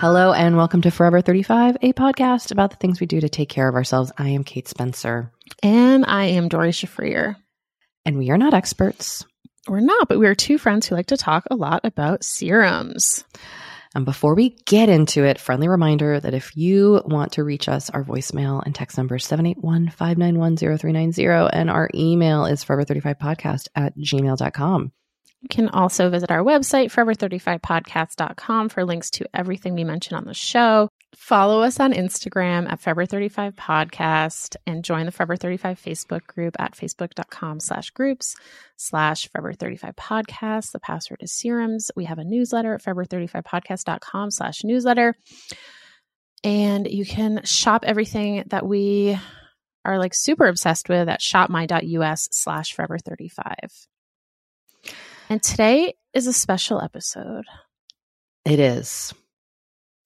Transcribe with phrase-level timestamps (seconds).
[0.00, 3.50] Hello and welcome to Forever 35, a podcast about the things we do to take
[3.50, 4.10] care of ourselves.
[4.16, 5.30] I am Kate Spencer,
[5.62, 7.36] and I am Doree Shafrir.
[8.06, 9.26] and we are not experts.
[9.68, 13.26] We're not, but we are two friends who like to talk a lot about serums.
[13.94, 17.90] And before we get into it, friendly reminder that if you want to reach us,
[17.90, 24.92] our voicemail and text number is 781-591-0390 and our email is forever35podcast at gmail.com.
[25.40, 30.34] You can also visit our website, forever35podcast.com, for links to everything we mention on the
[30.34, 30.90] show.
[31.16, 37.58] Follow us on Instagram at Forever35Podcast and join the Forever 35 Facebook group at facebook.com
[37.58, 38.36] slash groups
[38.76, 40.72] slash Forever35Podcast.
[40.72, 41.90] The password is serums.
[41.96, 45.14] We have a newsletter at Forever35Podcast.com slash newsletter.
[46.44, 49.18] And you can shop everything that we
[49.84, 53.86] are like super obsessed with at shopmy.us slash Forever35.
[55.30, 57.44] And today is a special episode.
[58.44, 59.14] It is.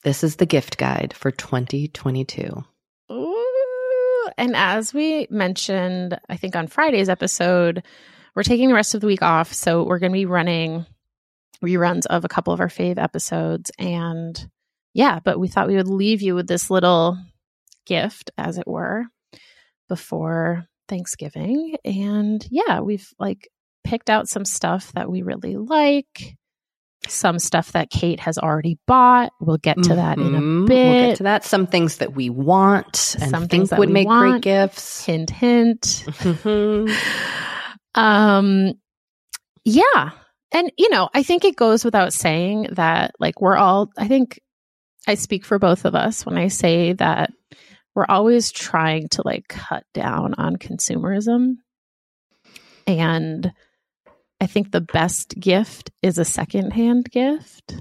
[0.03, 2.63] This is the gift guide for 2022.
[3.11, 4.29] Ooh.
[4.37, 7.83] And as we mentioned, I think on Friday's episode,
[8.35, 9.55] we're taking the rest of the week off.
[9.55, 10.85] So we're going to be running
[11.65, 13.71] reruns of a couple of our fave episodes.
[13.79, 14.39] And
[14.93, 17.17] yeah, but we thought we would leave you with this little
[17.87, 19.07] gift, as it were,
[19.89, 21.77] before Thanksgiving.
[21.83, 23.49] And yeah, we've like
[23.85, 26.37] picked out some stuff that we really like.
[27.07, 29.33] Some stuff that Kate has already bought.
[29.39, 30.75] We'll get to that in a bit.
[30.75, 31.45] We'll get to that.
[31.45, 35.05] Some things that we want and Some think things that would make great gifts.
[35.05, 36.91] hint hint Mhm.
[37.95, 38.73] um
[39.65, 40.11] yeah
[40.53, 44.41] and you know i think it goes without saying that like we're all i think
[45.07, 47.31] i speak for both of us when i say that
[47.95, 51.55] we're always trying to like cut down on consumerism
[52.87, 53.53] and
[54.45, 57.77] i think the best gift is a secondhand gift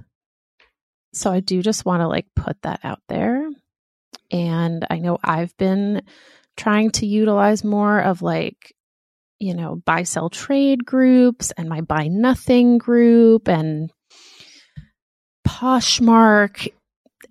[1.13, 3.47] so i do just want to like put that out there
[4.31, 6.01] and i know i've been
[6.57, 8.73] trying to utilize more of like
[9.43, 13.91] you know, buy sell trade groups and my buy nothing group and
[15.45, 16.69] Poshmark,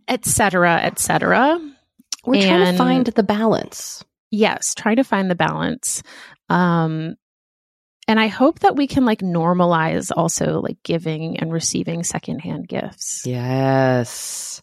[0.07, 1.59] etc., etc.
[2.27, 4.05] We're trying to find the balance.
[4.31, 6.03] Yes, try to find the balance.
[6.51, 7.17] Um,
[8.13, 13.23] and I hope that we can like normalize also like giving and receiving secondhand gifts.
[13.27, 14.61] Yes.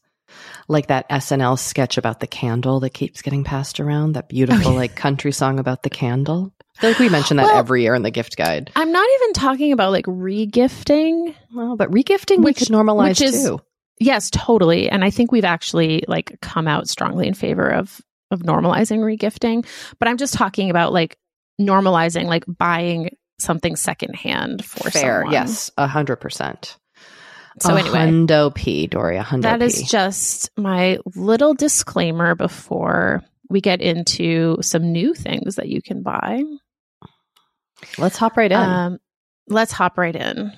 [0.67, 4.75] Like that SNL sketch about the candle that keeps getting passed around, that beautiful Oh,
[4.75, 6.53] like country song about the candle.
[6.77, 8.69] I feel like we mention that Well- every year in the gift guide.
[8.75, 11.33] I'm not even talking about like regifting.
[11.55, 13.59] Well, but regifting Which- we could normalize is- too.
[13.99, 14.91] Yes, totally.
[14.91, 17.99] And I think we've actually like come out strongly in favor of
[18.29, 19.65] of normalizing regifting.
[19.97, 21.17] But I'm just talking about like
[21.59, 25.33] normalizing like buying something secondhand for Fair, someone.
[25.33, 26.77] yes, a hundred percent.
[27.61, 33.21] So A anyway, hundo p, Doree, a hundo that is just my little disclaimer before
[33.49, 36.43] we get into some new things that you can buy.
[37.97, 38.57] Let's hop right in.
[38.57, 38.97] Um,
[39.47, 40.51] let's hop right in.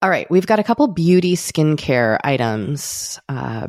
[0.00, 3.68] All right, we've got a couple beauty skincare items uh,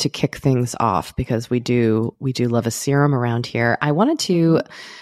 [0.00, 3.78] to kick things off because we do we do love a serum around here.
[3.80, 4.60] I wanted to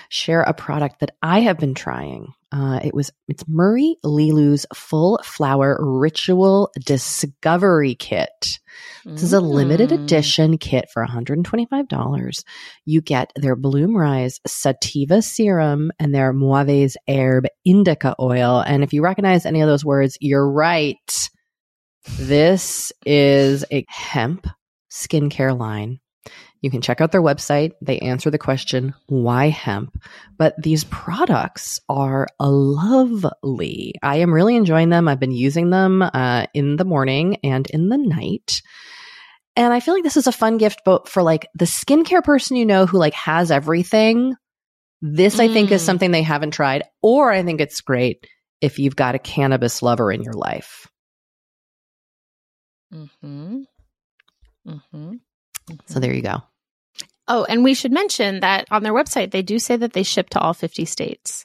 [0.08, 2.32] share a product that I have been trying.
[2.50, 8.58] Uh, it was it's Murray Lilu's Full Flower Ritual Discovery Kit.
[9.04, 10.02] This is a limited Mm.
[10.04, 12.44] edition kit for $125.
[12.84, 18.60] You get their Bloom Rise Sativa Serum and their Muave's Herb Indica Oil.
[18.66, 21.30] And if you recognize any of those words, you're right.
[22.18, 24.46] This is a hemp
[24.90, 26.00] skincare line.
[26.60, 27.72] You can check out their website.
[27.80, 29.96] They answer the question, why hemp?
[30.36, 33.94] But these products are lovely.
[34.02, 35.06] I am really enjoying them.
[35.08, 38.60] I've been using them uh, in the morning and in the night.
[39.56, 42.56] And I feel like this is a fun gift but for like the skincare person
[42.56, 44.34] you know who like has everything.
[45.00, 45.86] This I think is Mm.
[45.86, 46.82] something they haven't tried.
[47.02, 48.26] Or I think it's great
[48.60, 50.88] if you've got a cannabis lover in your life.
[54.68, 55.12] Mm-hmm.
[55.12, 55.74] Mm-hmm.
[55.86, 56.42] So there you go.
[57.26, 60.30] Oh, and we should mention that on their website, they do say that they ship
[60.30, 61.44] to all 50 states.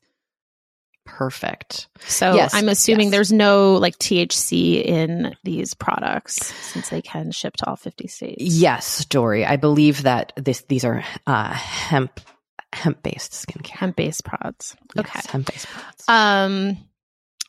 [1.05, 1.89] Perfect.
[2.07, 3.11] So Yes, I'm assuming yes.
[3.11, 8.37] there's no like THC in these products since they can ship to all 50 states.
[8.39, 9.43] Yes, Doree.
[9.45, 12.21] I believe that this these are uh, hemp
[12.71, 13.71] hemp based skincare.
[13.71, 14.77] Hemp based pods.
[14.97, 15.19] Okay.
[15.27, 16.05] hemp based products.
[16.07, 16.77] Um,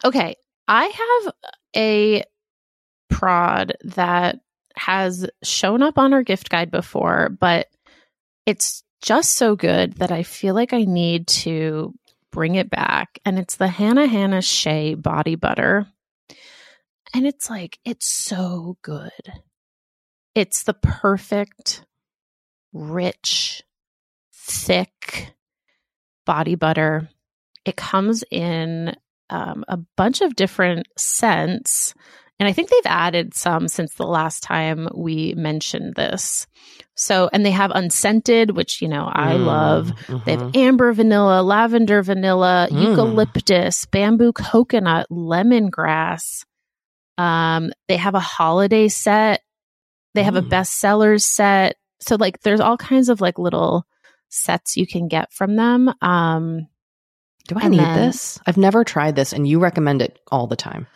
[0.04, 0.34] okay.
[0.66, 0.86] I
[1.22, 1.34] have
[1.76, 2.24] a
[3.08, 4.40] prod that
[4.76, 7.68] has shown up on our gift guide before, but
[8.46, 11.94] it's just so good that I feel like I need to
[12.30, 13.18] bring it back.
[13.24, 15.86] And it's the Hanahana Shea body butter.
[17.14, 19.10] And it's like, it's so good.
[20.34, 21.84] It's the perfect,
[22.72, 23.62] rich,
[24.32, 25.34] thick
[26.26, 27.08] body butter.
[27.64, 28.96] It comes in
[29.30, 31.94] um, a bunch of different scents.
[32.40, 36.46] And I think they've added some since the last time we mentioned this.
[36.96, 39.86] So, and they have unscented, which, you know, I Mm, love.
[40.24, 40.40] They mhm.
[40.40, 42.82] have amber vanilla, lavender vanilla, Mm.
[42.82, 46.44] eucalyptus, bamboo coconut, lemongrass.
[47.18, 49.42] Um, they have a holiday set.
[50.14, 50.48] They have a Mm.
[50.48, 51.76] bestsellers set.
[52.00, 53.86] So like there's all kinds of like little
[54.28, 55.92] sets you can get from them.
[56.02, 56.66] Um,
[57.46, 58.40] Do I need then- this?
[58.46, 60.86] I've never tried this, and you recommend it all the time.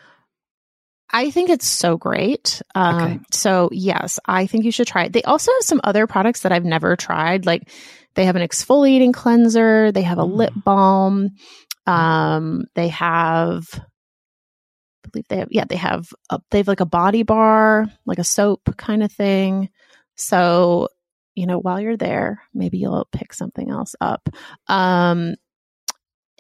[1.11, 2.61] I think it's so great.
[2.75, 3.21] Um, Okay.
[3.31, 5.13] So yes, I think you should try it.
[5.13, 7.47] They also have some other products that I've never tried.
[7.47, 7.71] Like
[8.15, 9.91] they have an exfoliating cleanser.
[9.93, 10.35] They have a Mm.
[10.35, 11.31] lip balm.
[11.87, 16.87] Um, they have, I believe they have, yeah, they have, a, they have like a
[16.87, 19.71] body bar, like a soap kind of thing.
[20.17, 20.89] So,
[21.35, 24.29] you know, while you're there, maybe you'll pick something else up.
[24.67, 25.37] Um,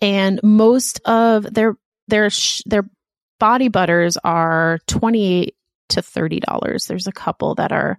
[0.02, 1.76] and most of their,
[2.08, 2.88] their, sh- their
[3.38, 5.54] body butters are 28
[5.90, 6.86] to $30.
[6.86, 7.98] There's a couple that are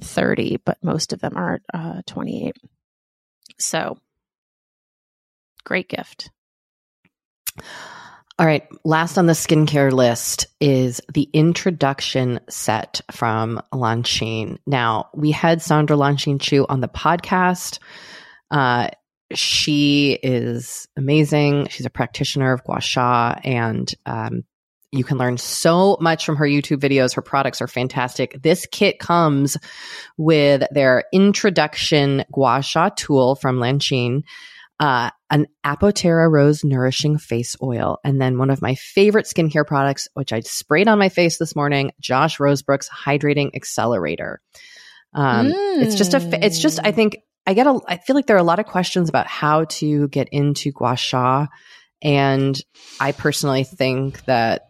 [0.00, 2.56] 30, but most of them are uh, 28.
[3.58, 3.98] So
[5.64, 6.30] great gift.
[8.38, 8.68] All right.
[8.84, 14.58] Last on the skincare list is the introduction set from Lanshin.
[14.66, 17.78] Now, we had Sandra Lanshin Chiu on the podcast.
[18.50, 18.88] Uh,
[19.32, 21.68] she is amazing.
[21.68, 24.44] She's a practitioner of gua sha, and um,
[24.96, 27.14] you can learn so much from her YouTube videos.
[27.14, 28.40] Her products are fantastic.
[28.42, 29.56] This kit comes
[30.16, 34.22] with their introduction gua sha tool from Lanshin
[34.78, 40.08] uh, an Apoterra Rose Nourishing Face Oil, and then one of my favorite skincare products,
[40.14, 44.40] which I sprayed on my face this morning, Josh Rosebrook's Hydrating Accelerator.
[45.14, 48.36] Um, It's just a, it's just, I think I get a, I feel like there
[48.36, 51.46] are a lot of questions about how to get into gua sha.
[52.02, 52.60] And
[53.00, 54.65] I personally think that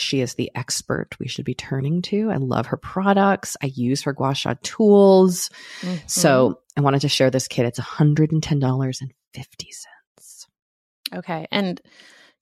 [0.00, 2.30] she is the expert we should be turning to.
[2.30, 3.56] I love her products.
[3.62, 5.50] I use her gua sha tools.
[5.80, 5.96] Mm-hmm.
[6.06, 7.66] So I wanted to share this kit.
[7.66, 9.10] It's $110.50.
[11.14, 11.46] Okay.
[11.50, 11.80] And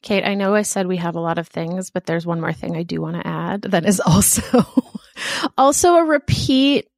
[0.03, 2.53] Kate, I know I said we have a lot of things, but there's one more
[2.53, 4.65] thing I do want to add that is also
[5.57, 6.89] also a repeat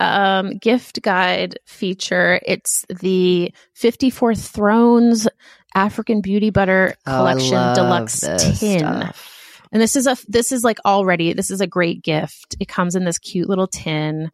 [0.00, 2.40] um, gift guide feature.
[2.44, 5.28] It's the 54 Thrones
[5.74, 8.78] African Beauty Butter oh, Collection oh, Deluxe Tin.
[8.78, 9.33] Stuff.
[9.74, 12.56] And this is a this is like already this is a great gift.
[12.60, 14.30] It comes in this cute little tin.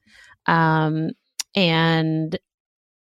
[0.47, 1.11] Um,
[1.57, 2.39] and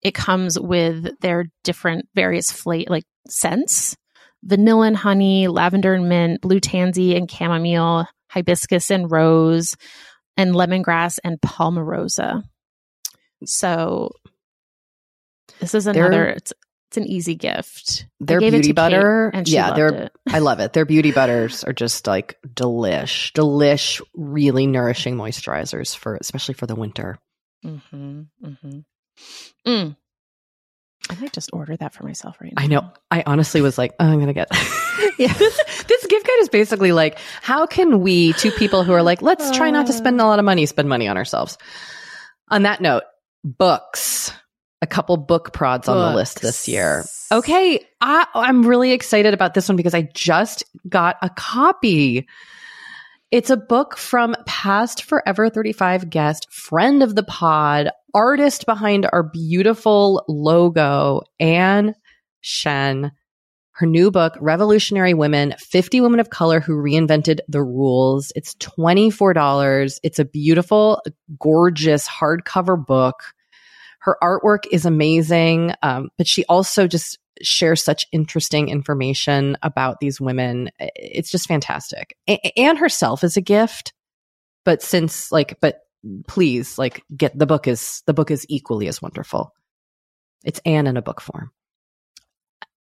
[0.03, 3.97] it comes with their different various flavor like scents
[4.45, 9.77] vanilla and honey, lavender and mint, blue tansy and chamomile, hibiscus and rose,
[10.37, 12.43] and lemongrass and palmarosa.
[13.47, 14.11] So
[15.61, 16.27] this is another.
[16.27, 16.53] it's,
[16.95, 18.07] it's an easy gift.
[18.21, 20.11] Their beauty butter, yeah, they're.
[20.29, 20.73] I love it.
[20.73, 26.77] Their beauty butters are just like delish, delish, really nourishing moisturizers for, especially for the
[26.77, 27.19] winter.
[27.65, 28.79] Mm-hmm, mm-hmm.
[29.67, 29.97] Mm.
[31.11, 32.63] I might just order that for myself right now.
[32.63, 32.93] I know.
[33.11, 34.49] I honestly was like, oh, I'm going to get.
[35.19, 35.33] yeah.
[35.39, 39.21] This, this gift guide is basically like, how can we, two people who are like,
[39.21, 41.59] let's try not to spend a lot of money, spend money on ourselves.
[42.49, 43.03] On that note,
[43.43, 44.33] books.
[44.85, 45.97] A couple book prods books.
[45.97, 47.07] on the list this year.
[47.33, 47.81] Okay.
[48.03, 52.29] I, I'm really excited about this one because I just got a copy.
[53.31, 59.23] It's a book from past Forever 35 guest, friend of the pod, artist behind our
[59.23, 61.95] beautiful logo, Ann
[62.43, 63.11] Shen.
[63.71, 68.33] Her new book, Revolutionary Women 50 Women of Color Who Reinvented the Rules.
[68.37, 69.99] It's $24.
[70.03, 71.01] It's a beautiful,
[71.41, 73.23] gorgeous hardcover book.
[74.05, 80.21] Her artwork is amazing, um, but she also just shares such interesting information about these
[80.21, 80.69] women.
[80.79, 82.15] It's just fantastic.
[82.29, 83.95] A- Ann herself is a gift,
[84.63, 85.81] but since like, but
[86.29, 89.55] please like get the book is the book is equally as wonderful.
[90.45, 91.51] It's Ann in a book form.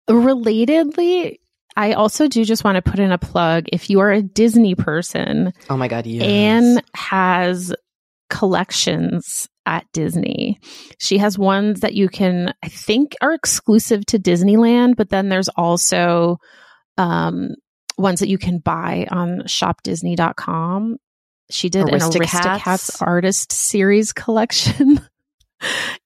[0.09, 1.39] Relatedly,
[1.75, 3.65] I also do just want to put in a plug.
[3.73, 6.23] If you are a Disney person, oh my god, yes.
[6.23, 7.75] Ann has
[8.29, 10.59] collections at Disney.
[10.97, 15.49] She has ones that you can, I think, are exclusive to Disneyland, but then there's
[15.49, 16.37] also
[16.97, 17.55] um,
[17.97, 20.97] ones that you can buy on shopdisney.com
[21.49, 22.15] she did Aristocats.
[22.15, 25.01] an Aristocats artist series collection.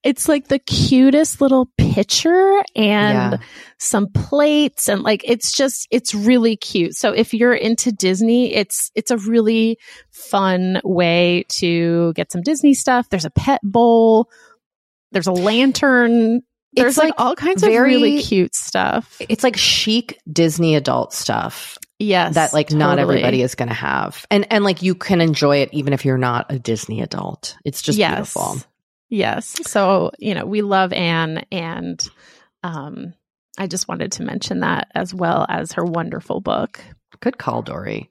[0.04, 3.38] it's like the cutest little picture and yeah.
[3.78, 6.96] some plates and like it's just it's really cute.
[6.96, 9.78] So if you're into Disney, it's it's a really
[10.12, 13.10] fun way to get some Disney stuff.
[13.10, 14.30] There's a pet bowl.
[15.12, 16.42] There's a lantern.
[16.76, 19.18] There's like, like, all kinds very, of really cute stuff.
[19.30, 21.78] It's like chic Disney adult stuff.
[22.00, 22.36] Yes.
[22.36, 22.80] That like totally.
[22.80, 24.26] not everybody is going to have.
[24.32, 27.56] And and like you can enjoy it even if you're not a Disney adult.
[27.64, 28.16] It's just yes.
[28.16, 28.58] beautiful.
[29.14, 29.56] Yes.
[29.70, 32.04] So, you know, we love Ann and
[32.64, 33.14] um
[33.60, 36.82] I just wanted to mention that as well as her wonderful book.
[37.20, 38.10] Good call, Doree.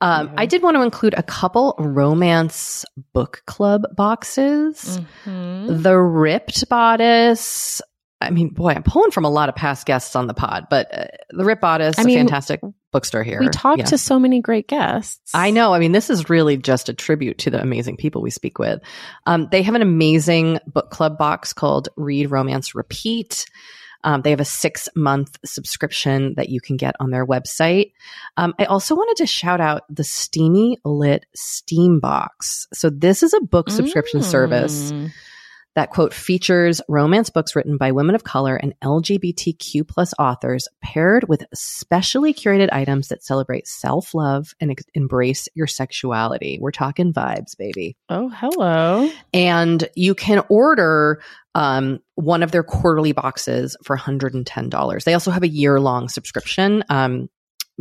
[0.00, 5.00] Um, I did want to include a couple romance book club boxes.
[5.26, 5.82] Mm-hmm.
[5.82, 7.82] The Ripped Bodice.
[8.20, 10.92] I mean, boy, I'm pulling from a lot of past guests on the pod, but
[10.92, 12.60] uh, the Ripped Bodice, I mean, a fantastic
[12.90, 13.38] bookstore here.
[13.38, 13.84] We talked yeah.
[13.86, 15.30] to so many great guests.
[15.34, 15.72] I know.
[15.72, 18.80] I mean, this is really just a tribute to the amazing people we speak with.
[19.26, 23.46] Um, they have an amazing book club box called Read Romance Repeat.
[24.04, 27.92] Um, they have a six month subscription that you can get on their website.
[28.36, 32.66] Um, I also wanted to shout out the Steamy Lit Steam Box.
[32.72, 34.24] So this is a book subscription mm.
[34.24, 34.92] service
[35.78, 41.28] that quote features romance books written by women of color and LGBTQ plus authors paired
[41.28, 46.58] with specially curated items that celebrate self-love and ex- embrace your sexuality.
[46.60, 47.96] We're talking vibes, baby.
[48.08, 49.08] Oh, hello.
[49.32, 51.22] And you can order
[51.54, 55.04] um, one of their quarterly boxes for $110.
[55.04, 56.82] They also have a year-long subscription.
[56.88, 57.30] Um,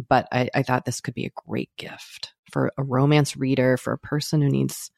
[0.08, 3.92] but I, I thought this could be a great gift for a romance reader, for
[3.92, 4.92] a person who needs,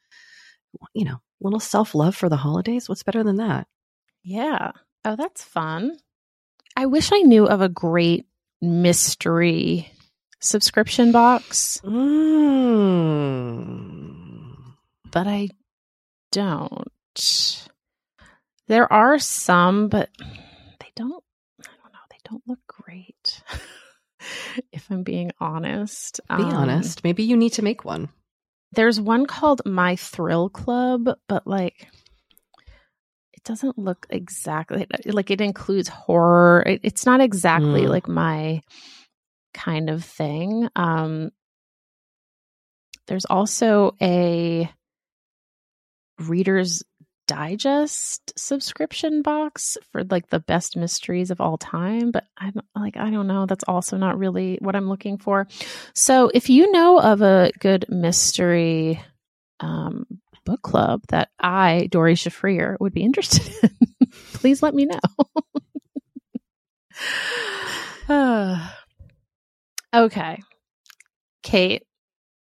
[0.93, 2.87] you know, little self love for the holidays.
[2.89, 3.67] What's better than that?
[4.23, 4.71] Yeah.
[5.05, 5.97] Oh, that's fun.
[6.75, 8.25] I wish I knew of a great
[8.61, 9.91] mystery
[10.39, 11.81] subscription box.
[11.83, 13.19] Mm.
[15.11, 15.49] But I
[16.31, 17.67] don't.
[18.67, 20.09] There are some, but
[20.79, 21.23] they don't,
[21.61, 23.41] I don't know, they don't look great.
[24.71, 26.19] if I'm being honest.
[26.27, 27.03] Be um, honest.
[27.03, 28.09] Maybe you need to make one.
[28.73, 31.87] There's one called My Thrill Club, but like
[33.33, 36.63] it doesn't look exactly like it includes horror.
[36.65, 37.89] It, it's not exactly Mm.
[37.89, 38.61] like my
[39.53, 40.67] kind of thing.
[40.75, 41.31] Um,
[43.07, 44.69] there's also a
[46.19, 46.83] Reader's
[47.29, 53.11] Digest subscription box for like the best mysteries of all time, but I'm like I
[53.11, 53.45] don't know.
[53.45, 55.47] That's also not really what I'm looking for.
[55.93, 58.99] So if you know of a good mystery
[59.59, 60.07] um,
[60.45, 63.53] book club that I, Doree Shafrir, would be interested
[64.01, 64.99] in, please let me know.
[69.93, 70.39] Okay.
[71.43, 71.83] Kate,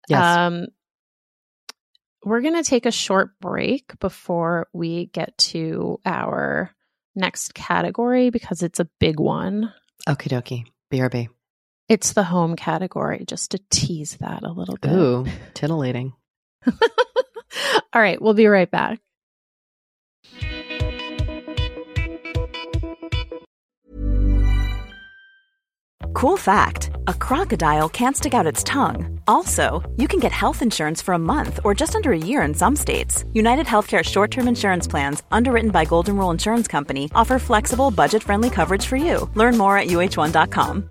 [0.09, 0.25] Yes.
[0.25, 0.67] um,
[2.27, 6.75] we're going to take a short break before we get to our
[7.15, 9.73] next category because it's a big one.
[10.09, 10.67] Okie dokie.
[10.93, 11.29] BRB.
[11.89, 14.91] It's the home category, just to tease that a little bit.
[14.91, 16.15] Ooh, titillating.
[16.67, 18.99] All right, we'll be right back.
[26.13, 29.16] Cool fact a crocodile can't stick out its tongue.
[29.29, 32.55] Also, you can get health insurance for a month or just under a year in
[32.55, 33.25] some states.
[33.33, 38.23] United Healthcare short term insurance plans, underwritten by Golden Rule Insurance Company, offer flexible, budget
[38.23, 39.31] friendly coverage for you.
[39.35, 40.91] Learn more at uh1.com.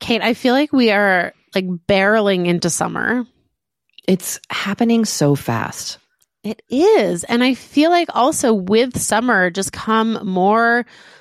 [0.00, 3.24] Kate, I feel like we are like barreling into summer.
[4.06, 5.98] It's happening so fast.
[6.44, 7.24] It is.
[7.24, 10.86] And I feel like also with summer just come more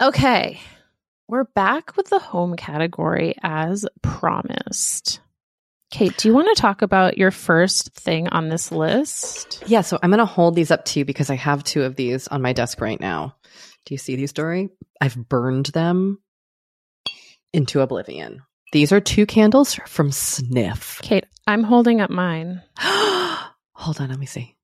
[0.00, 0.60] Okay,
[1.26, 5.18] we're back with the home category as promised.
[5.90, 9.64] Kate, do you want to talk about your first thing on this list?
[9.66, 11.96] Yeah, so I'm going to hold these up to you because I have two of
[11.96, 13.34] these on my desk right now.
[13.86, 14.68] Do you see these, Doree?
[15.00, 16.20] I've burned them
[17.52, 18.42] into oblivion.
[18.70, 21.00] These are two candles from Sniff.
[21.02, 22.62] Kate, I'm holding up mine.
[22.78, 24.56] Hold on, let me see.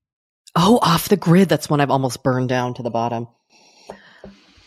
[0.55, 1.49] Oh, off the grid.
[1.49, 3.27] That's one I've almost burned down to the bottom.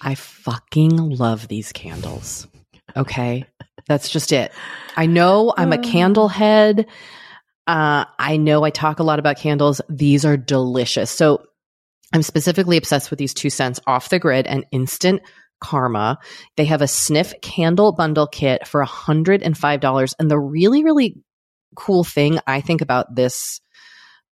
[0.01, 2.47] I fucking love these candles.
[2.95, 3.45] Okay.
[3.87, 4.51] That's just it.
[4.95, 6.87] I know I'm a candle head.
[7.65, 9.81] Uh, I know I talk a lot about candles.
[9.89, 11.09] These are delicious.
[11.11, 11.43] So
[12.13, 15.21] I'm specifically obsessed with these two scents off the grid and instant
[15.59, 16.19] karma.
[16.55, 20.13] They have a sniff candle bundle kit for $105.
[20.19, 21.17] And the really, really
[21.75, 23.61] cool thing I think about this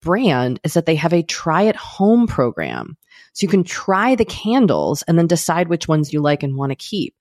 [0.02, 2.98] brand is that they have a try at home program.
[3.36, 6.72] So you can try the candles and then decide which ones you like and want
[6.72, 7.16] to keep.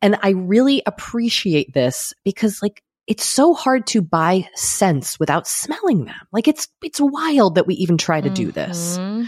[0.00, 6.04] And I really appreciate this because like it's so hard to buy scents without smelling
[6.04, 6.14] them.
[6.32, 8.96] Like it's it's wild that we even try to do this.
[8.96, 9.24] Mm-hmm.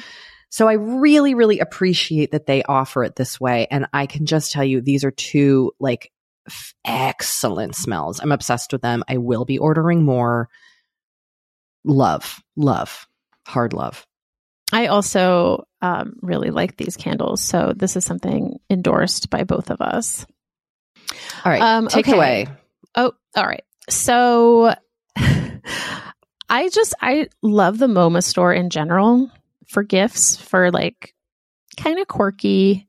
[0.49, 4.53] So I really really appreciate that they offer it this way and I can just
[4.53, 6.13] tell you these are two like
[6.47, 8.21] f- excellent smells.
[8.21, 9.03] I'm obsessed with them.
[9.09, 10.49] I will be ordering more.
[11.85, 13.09] Love, love,
[13.45, 14.07] hard love.
[14.73, 17.41] I also um, really like these candles.
[17.41, 20.27] So this is something endorsed by both of us.
[21.45, 21.63] All right.
[21.63, 22.17] Um, take okay.
[22.17, 22.47] away.
[22.95, 23.65] Oh, all right.
[23.89, 24.75] So
[26.49, 29.31] I just, I love the MoMA store in general
[29.69, 31.15] for gifts, for like
[31.77, 32.89] kind of quirky,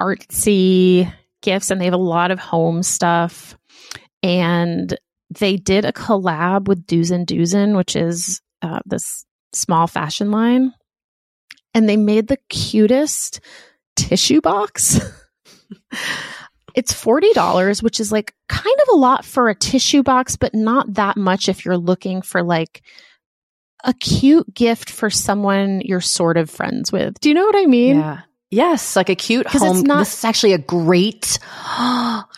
[0.00, 3.56] artsy gifts and they have a lot of home stuff.
[4.22, 4.98] And
[5.30, 10.72] they did a collab with Dusen Dusen, which is uh, this small fashion line.
[11.74, 13.40] And they made the cutest
[13.96, 15.00] tissue box.
[16.74, 20.94] it's $40, which is like kind of a lot for a tissue box, but not
[20.94, 22.82] that much if you're looking for like
[23.84, 27.18] a cute gift for someone you're sort of friends with.
[27.20, 27.96] Do you know what I mean?
[27.96, 28.20] Yeah.
[28.50, 31.38] Yes, like a cute 'Cause it's not- this is actually a great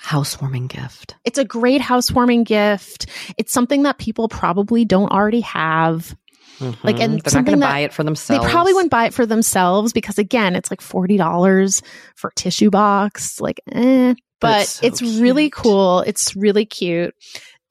[0.01, 1.15] housewarming gift.
[1.25, 3.07] It's a great housewarming gift.
[3.37, 6.17] It's something that people probably don't already have.
[6.61, 8.45] Like, and they're not something going to that buy it for themselves.
[8.45, 11.83] They probably wouldn't buy it for themselves because again, it's like $40
[12.15, 13.41] for a tissue box.
[13.41, 14.15] Like, eh.
[14.41, 16.01] But it's so it's really cool.
[16.01, 17.15] It's really cute.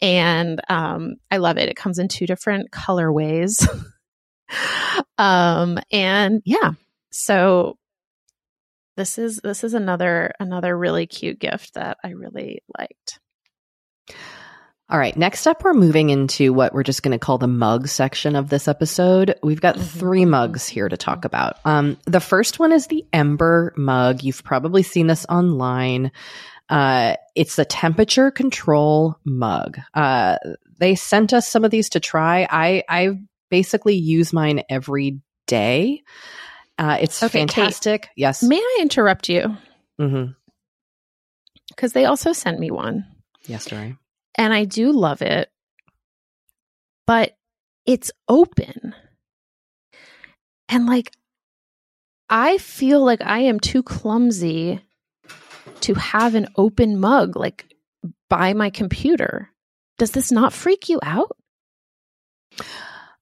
[0.02, 1.70] And um, I love it.
[1.70, 3.68] It comes in two different colorways.
[5.18, 6.72] um, and yeah.
[7.12, 7.78] So
[8.98, 13.20] this is this is another another really cute gift that I really liked.
[14.88, 15.18] All right.
[15.18, 18.50] Next up, we're moving into what we're just going to call the mug section of
[18.50, 19.34] this episode.
[19.42, 19.82] We've got Mhm.
[20.00, 21.58] three mugs here to talk about.
[21.66, 24.24] Um, the first one is the Ember mug.
[24.24, 26.12] You've probably seen this online.
[26.70, 29.80] Uh, it's the temperature control mug.
[29.96, 30.38] Uh,
[30.80, 32.48] they sent us some of these to try.
[32.48, 33.20] I, I
[33.50, 36.04] basically use mine every day.
[36.78, 37.52] Uh, it's Okay, Kate.
[37.52, 38.10] fantastic.
[38.16, 38.44] Yes.
[38.44, 39.58] May I interrupt you?
[41.70, 43.06] Because they also sent me one.
[43.48, 43.96] Yes, Doree.
[44.38, 45.50] And I do love it,
[47.08, 47.36] but
[47.86, 48.94] it's open.
[50.70, 51.12] And like,
[52.30, 54.82] I feel like I am too clumsy
[55.82, 57.72] to have an open mug like
[58.30, 59.52] by my computer.
[59.98, 61.38] Does this not freak you out?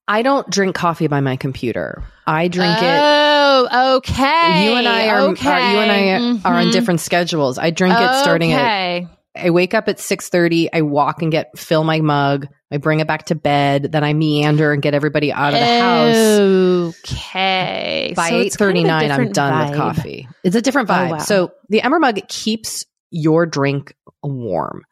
[0.08, 2.04] I don't drink coffee by my computer.
[2.26, 3.00] I drink it.
[3.02, 4.64] Oh, okay.
[4.66, 5.50] You and I are, okay.
[5.50, 6.72] are you and I are on Mhm.
[6.72, 7.58] different schedules.
[7.58, 9.08] I drink it starting at Okay.
[9.36, 13.08] I wake up at 6:30, I walk and get fill my mug, I bring it
[13.08, 16.96] back to bed, then I meander and get everybody out of the house.
[17.04, 18.14] Okay.
[18.16, 20.28] By So it's kind of 8:39 I'm done with coffee.
[20.44, 21.10] It's a different Oh, vibe.
[21.12, 21.18] wow.
[21.20, 24.84] So the Ember mug keeps your drink warm.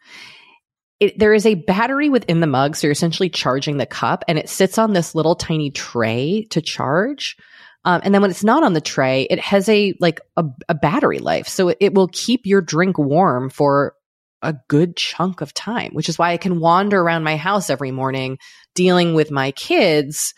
[1.00, 4.38] It, there is a battery within the mug, so you're essentially charging the cup, and
[4.38, 7.38] it sits on this little tiny tray to charge.
[7.86, 10.76] Um, and then when it's not on the tray, it has a like a, a
[10.76, 13.96] battery life, so it, it will keep your drink warm for
[14.42, 15.92] a good chunk of time.
[15.94, 18.38] Which is why I can wander around my house every morning
[18.76, 20.34] dealing with my kids,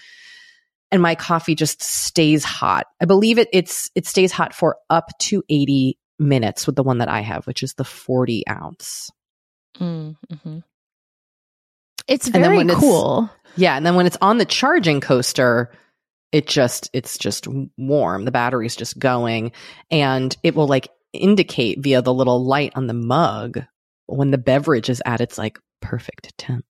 [0.92, 2.88] and my coffee just stays hot.
[3.02, 7.00] I believe it it's it stays hot for up to eighty minutes with the one
[7.00, 9.10] that I have, which is the forty ounce.
[9.80, 10.60] Mm-hmm.
[12.08, 13.30] It's very when it's- cool.
[13.56, 15.72] Yeah, and then when it's on the charging coaster,
[16.32, 18.26] it just it's just warm.
[18.26, 19.52] The battery's just going
[19.92, 23.64] and it will like indicate via the little light on the mug
[24.08, 26.66] when the beverage is at its like perfect temp.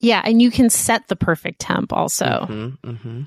[0.00, 2.46] Yeah, and you can set the perfect temp also.
[2.48, 3.26] Mhm, mhm.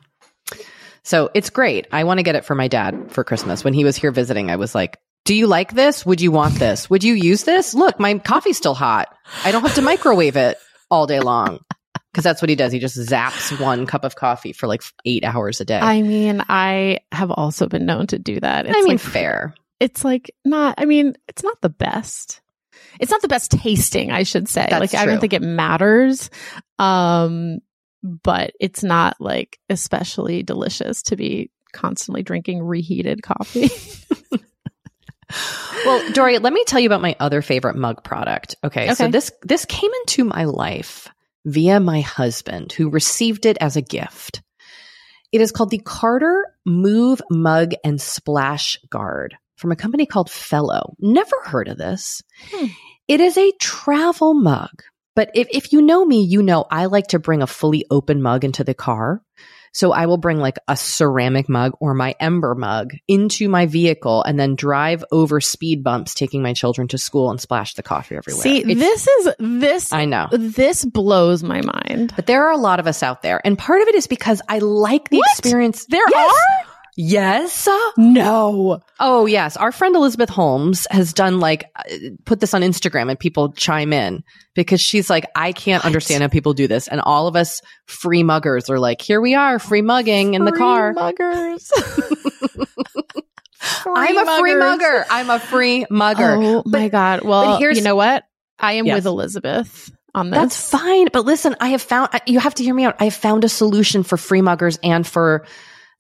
[1.04, 1.88] So it's great.
[1.92, 3.64] I want to get it for my dad for Christmas.
[3.64, 6.06] When he was here visiting, I was like, "Do you like this?
[6.06, 6.90] Would you want this?
[6.90, 7.74] Would you use this?
[7.74, 9.14] Look, my coffee's still hot.
[9.44, 10.58] I don't have to microwave it
[10.90, 11.60] all day long."
[12.12, 12.72] Because that's what he does.
[12.72, 15.80] He just zaps one cup of coffee for like eight hours a day.
[15.80, 18.68] I mean, I have also been known to do that.
[18.68, 19.56] It's I mean, like, fair.
[19.80, 20.76] It's like not.
[20.78, 22.42] I mean, it's not the best.
[23.00, 24.68] It's not the best tasting, I should say.
[24.70, 26.30] That's like I don't think it matters.
[26.80, 27.60] Um,
[28.04, 33.70] but it's not like especially delicious to be constantly drinking reheated coffee.
[35.86, 38.56] Well, Doree, let me tell you about my other favorite mug product.
[38.64, 41.08] Okay, so this this came into my life
[41.46, 44.42] via my husband, who received it as a gift.
[45.32, 50.94] It is called the Carter Move Mug and Splash Guard from a company called Fellow.
[51.00, 52.22] Never heard of this.
[52.52, 52.66] Hmm.
[53.08, 54.84] It is a travel mug.
[55.16, 58.22] But if, if you know me, you know I like to bring a fully open
[58.22, 59.22] mug into the car.
[59.76, 64.22] So I will bring like a ceramic mug or my ember mug into my vehicle
[64.22, 68.16] and then drive over speed bumps, taking my children to school and splash the coffee
[68.16, 68.44] everywhere.
[68.44, 70.28] See, It's- this is this I know.
[70.32, 72.14] this blows my mind.
[72.16, 73.42] But there are a lot of us out there.
[73.46, 75.30] And part of it is because I like the What?
[75.32, 75.86] experience.
[75.88, 76.30] There Yes.
[76.32, 77.68] are Yes.
[77.98, 78.80] no.
[79.00, 79.58] Oh, yes.
[79.58, 81.84] Our friend Elizabeth Holmes has done like, uh,
[82.26, 85.88] put this on Instagram and people chime in because she's like, I can't What?
[85.88, 86.88] understand how people do this.
[86.88, 90.52] And all of us free muggers are like, here we are, free mugging in the
[90.52, 90.94] car.
[90.94, 91.72] muggers.
[93.86, 95.06] I'm a free mugger.
[95.10, 96.36] I'm a free mugger.
[96.38, 97.24] Oh my god!
[97.24, 98.26] Well, here's- you know what?
[98.60, 98.96] I am Yes.
[98.98, 100.40] with Elizabeth on this.
[100.40, 101.08] That's fine.
[101.12, 102.96] But listen, I have found, you have to hear me out.
[103.00, 105.46] I have found a solution for free muggers and for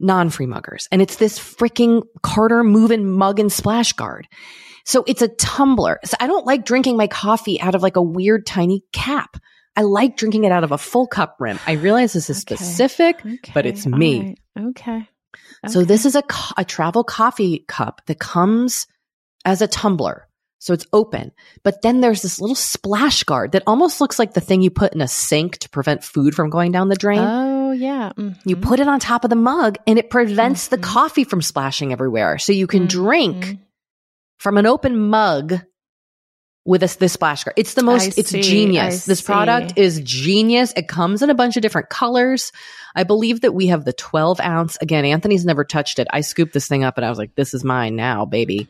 [0.03, 0.87] non free muggers.
[0.91, 4.27] And it's this freaking Carter Move and Mug and Splash Guard.
[4.85, 5.99] So it's a tumbler.
[6.05, 9.37] So I don't like drinking my coffee out of like a weird tiny cap.
[9.75, 11.57] I like drinking it out of a full cup rim.
[11.65, 12.55] I realize this is Okay.
[12.55, 14.37] specific, but it's me.
[14.55, 15.07] right, Okay.
[15.67, 15.87] So Okay.
[15.87, 16.23] this is a,
[16.57, 18.85] a travel coffee cup that comes
[19.45, 20.27] as a tumbler.
[20.59, 21.31] So it's open,
[21.63, 24.93] but then there's this little splash guard that almost looks like the thing you put
[24.93, 27.19] in a sink to prevent food from going down the drain.
[27.19, 28.11] Oh yeah.
[28.45, 28.61] you Mhm.
[28.61, 30.83] put it on top of the mug and it prevents the Mhm.
[30.83, 32.37] coffee from splashing everywhere.
[32.37, 33.59] So you can drink Mhm.
[34.39, 35.59] from an open mug
[36.65, 37.55] with a, this splash guard.
[37.57, 39.05] It's the most, I it's see, genius.
[39.05, 40.71] I This product is genius.
[40.77, 42.53] It comes in a bunch of different colors.
[42.95, 44.77] I believe that we have the 12 ounce.
[44.79, 46.07] Again, Anthony's never touched it.
[46.13, 48.69] I scooped this thing up and I was like, this is mine now, baby.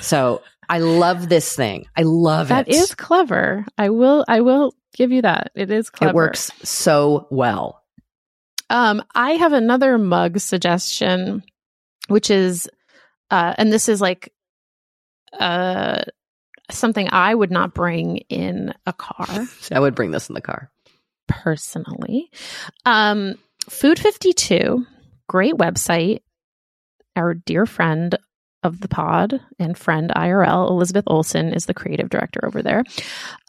[0.00, 1.86] So I love this thing.
[1.96, 3.66] I love That That is clever.
[3.76, 4.24] I will.
[4.28, 5.50] I will give you that.
[5.56, 6.10] It is clever.
[6.10, 7.82] it works so well.
[8.70, 11.42] Um, I have another mug suggestion,
[12.08, 12.68] which is,
[13.30, 14.32] uh, and this is like,
[15.38, 16.02] uh,
[16.70, 20.70] something I would not bring in a car I would bring this in the car.
[21.26, 22.30] personally.
[22.84, 23.34] Um,
[23.68, 24.86] Food 52,
[25.28, 26.20] great website.
[27.16, 28.16] Our dear friend
[28.62, 32.82] of the pod and friend IRL, Elizabeth Olson, is the creative director over there.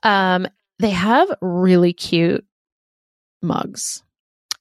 [0.04, 0.48] Um,
[0.80, 2.46] they have really cute
[3.42, 4.04] mugs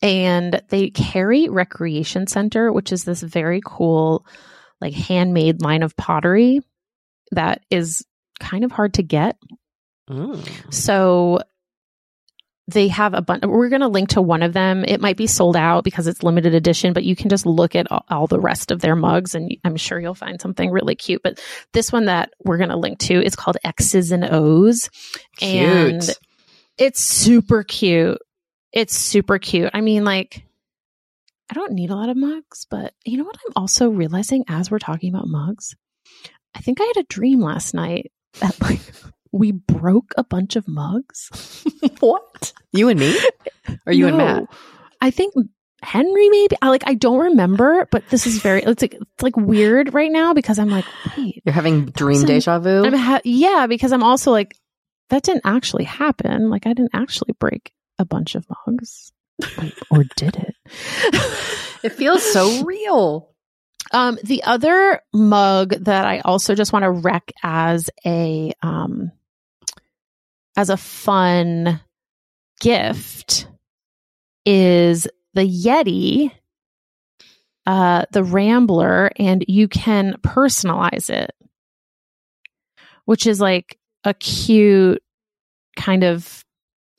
[0.00, 4.26] and they carry Recreation Center, which is this very cool,
[4.80, 6.61] like handmade line of pottery
[7.32, 8.04] that is
[8.40, 9.37] kind of hard to get.
[10.08, 10.72] Mm.
[10.72, 11.40] So
[12.68, 13.44] they have a bunch.
[13.44, 14.84] We're going to link to one of them.
[14.84, 17.90] It might be sold out because it's limited edition, but you can just look at
[17.90, 21.22] all, all the rest of their mugs and I'm sure you'll find something really cute.
[21.22, 21.40] But
[21.72, 24.90] this one that we're going to link to is called X's and O's.
[25.40, 26.02] And
[26.76, 28.18] it's super cute.
[28.72, 29.70] It's super cute.
[29.72, 30.44] I mean, like,
[31.50, 34.70] I don't need a lot of mugs, but you know what I'm also realizing as
[34.70, 35.74] we're talking about mugs?
[36.54, 38.81] I think I had a dream last night that like
[39.33, 41.64] we broke a bunch of mugs.
[42.00, 42.52] what?
[42.72, 43.18] You and me?
[43.87, 44.44] Or you and Matt?
[45.00, 45.35] I think
[45.81, 46.57] Henry maybe.
[46.61, 50.11] I like I don't remember, but this is very it's like it's like weird right
[50.11, 50.85] now because I'm like,
[51.16, 51.42] wait.
[51.44, 52.85] You're having dream deja vu?
[52.85, 54.57] I'm ha- yeah, because I'm also like
[55.11, 56.50] that didn't actually happen.
[56.50, 59.12] Like I didn't actually break a bunch of mugs.
[59.56, 60.54] Wait, or did it?
[61.82, 63.30] it feels so real.
[63.92, 69.12] Um, the other mug that I also just want to wreck as a um
[70.56, 71.80] as a fun
[72.61, 73.46] gift
[74.44, 76.32] is the Yeti,
[77.64, 81.30] uh, the Rambler, and you can personalize it,
[83.04, 85.02] which is like a cute
[85.76, 86.44] kind of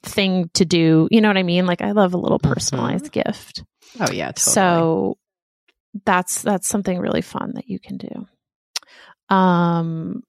[0.03, 1.07] thing to do.
[1.12, 1.65] You know what I mean?
[1.65, 2.53] Like I love a little Mhm.
[2.53, 3.63] personalized gift.
[3.99, 4.53] Oh yeah, totally.
[4.53, 5.17] So
[6.05, 8.27] that's that's something really fun that you can do.
[9.35, 10.23] Um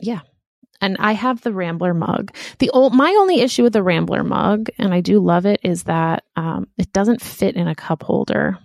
[0.00, 0.20] yeah.
[0.82, 2.34] And I have the Rambler mug.
[2.58, 5.82] The old my only issue with the Rambler mug, and I do love it, is
[5.84, 8.58] that um, it doesn't fit in a cup holder.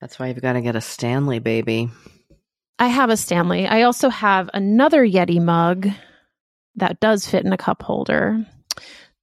[0.00, 1.88] that's why you've got to get a Stanley baby.
[2.78, 3.66] I have a Stanley.
[3.66, 5.88] I also have another Yeti mug
[6.78, 8.44] that does fit in a cup holder.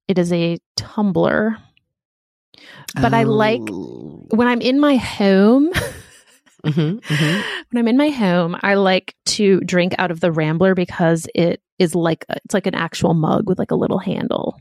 [0.08, 1.56] It is a tumbler.
[3.00, 4.26] But I like Oh.
[4.30, 5.70] when I'm in my home,
[6.64, 7.42] Mhm, mhm.
[7.70, 11.60] when I'm in my home, I like to drink out of the Rambler because it
[11.78, 14.58] is like it's like an actual mug with like a little handle.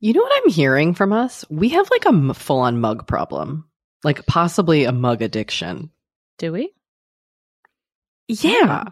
[0.00, 1.44] You know what I'm hearing from us?
[1.50, 3.68] We have like a full on mug problem,
[4.02, 5.90] like possibly a mug addiction.
[6.38, 6.72] Do we?
[8.28, 8.84] Yeah.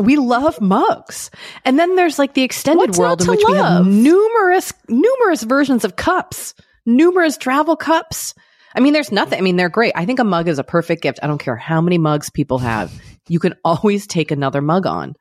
[0.00, 1.30] We love mugs.
[1.64, 5.42] And then there's like the extended What's world in to which we have numerous, numerous
[5.42, 6.54] versions of cups,
[6.86, 8.34] numerous travel cups.
[8.74, 9.38] I mean, there's nothing.
[9.38, 9.92] I mean, they're great.
[9.96, 11.18] I think a mug is a perfect gift.
[11.22, 12.92] I don't care how many mugs people have.
[13.28, 15.14] You can always take another mug on.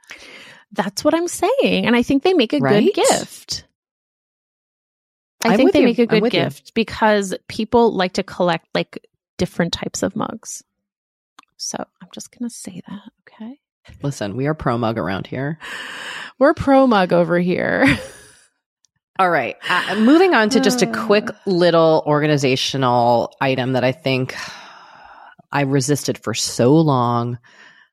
[0.71, 2.85] That's what I'm saying, and I think they make a Right?
[2.85, 3.65] good gift.
[5.43, 5.85] I I'm think they you.
[5.85, 6.41] make a good with you.
[6.41, 9.05] gift because people like to collect like
[9.37, 10.63] different types of mugs.
[11.57, 13.58] So I'm just gonna say that, okay?
[14.03, 15.57] Listen, we are pro mug around here.
[16.37, 17.85] We're pro mug over here.
[19.19, 19.57] All right.
[19.67, 21.05] Uh, moving on to just a Uh.
[21.05, 24.35] quick little organizational item that I think
[25.51, 27.37] I resisted for so long.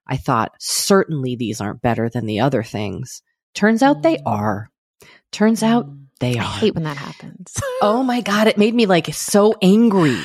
[0.06, 3.22] I thought certainly these aren't better than the other things.
[3.54, 4.22] Turns out they Mm.
[4.26, 4.70] are.
[5.32, 5.88] Turns out
[6.20, 6.58] they I are.
[6.60, 7.54] hate when that happens.
[7.82, 8.46] oh my God.
[8.46, 10.18] It made me like so angry.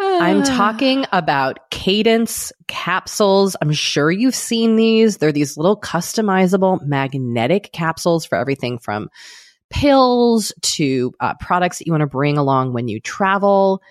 [0.00, 3.56] I'm talking about Cadence capsules.
[3.60, 5.16] I'm sure you've seen these.
[5.16, 9.08] They're these little customizable magnetic capsules for everything from
[9.70, 13.82] pills to uh, products that you want to bring along when you travel.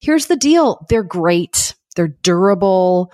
[0.00, 3.12] Here's the deal they're great, they're durable.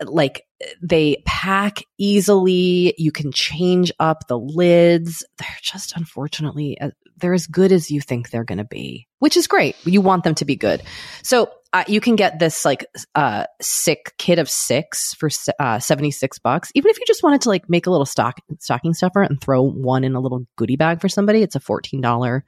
[0.00, 0.44] Like,
[0.82, 2.94] they pack easily.
[2.98, 5.24] You can change up the lids.
[5.38, 9.36] They're just unfortunately, uh, they're as good as you think they're going to be, which
[9.36, 9.76] is great.
[9.84, 10.82] You want them to be good.
[11.22, 16.38] So uh, you can get this like uh sick kit of six for uh 76
[16.38, 16.72] bucks.
[16.74, 19.62] Even if you just wanted to like make a little stock stocking stuffer and throw
[19.62, 22.42] one in a little goodie bag for somebody, it's a $14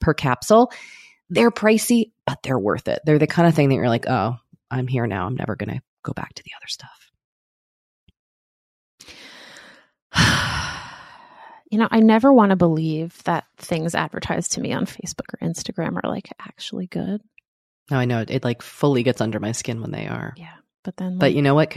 [0.00, 0.72] per capsule.
[1.30, 3.00] They're pricey, but they're worth it.
[3.06, 4.36] They're the kind of thing that you're like, oh,
[4.70, 5.26] I'm here now.
[5.26, 7.11] I'm never going to go back to the other stuff.
[11.72, 15.38] You know, I never want to believe that things advertised to me on Facebook or
[15.38, 17.22] Instagram are like actually good.
[17.90, 20.34] No, I know it like fully gets under my skin when they are.
[20.36, 20.52] Yeah,
[20.84, 21.74] but then, like, but you know what?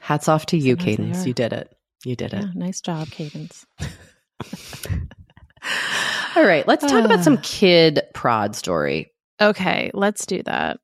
[0.00, 1.26] Hats off to you, Cadence.
[1.26, 1.76] You did it.
[2.04, 2.54] You did yeah, it.
[2.54, 3.66] Nice job, Cadence.
[6.36, 9.12] All right, let's talk uh, about some kid prod story.
[9.40, 10.78] Okay, let's do that.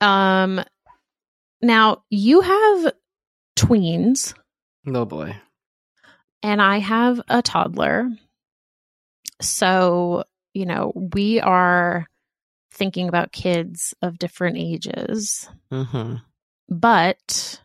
[0.00, 0.62] Um,
[1.60, 2.92] now you have
[3.56, 4.32] tweens.
[4.86, 5.34] Oh boy.
[6.46, 8.08] And I have a toddler.
[9.40, 10.22] So,
[10.54, 12.06] you know, we are
[12.72, 15.48] thinking about kids of different ages.
[15.72, 16.18] Mm-hmm.
[16.68, 17.60] But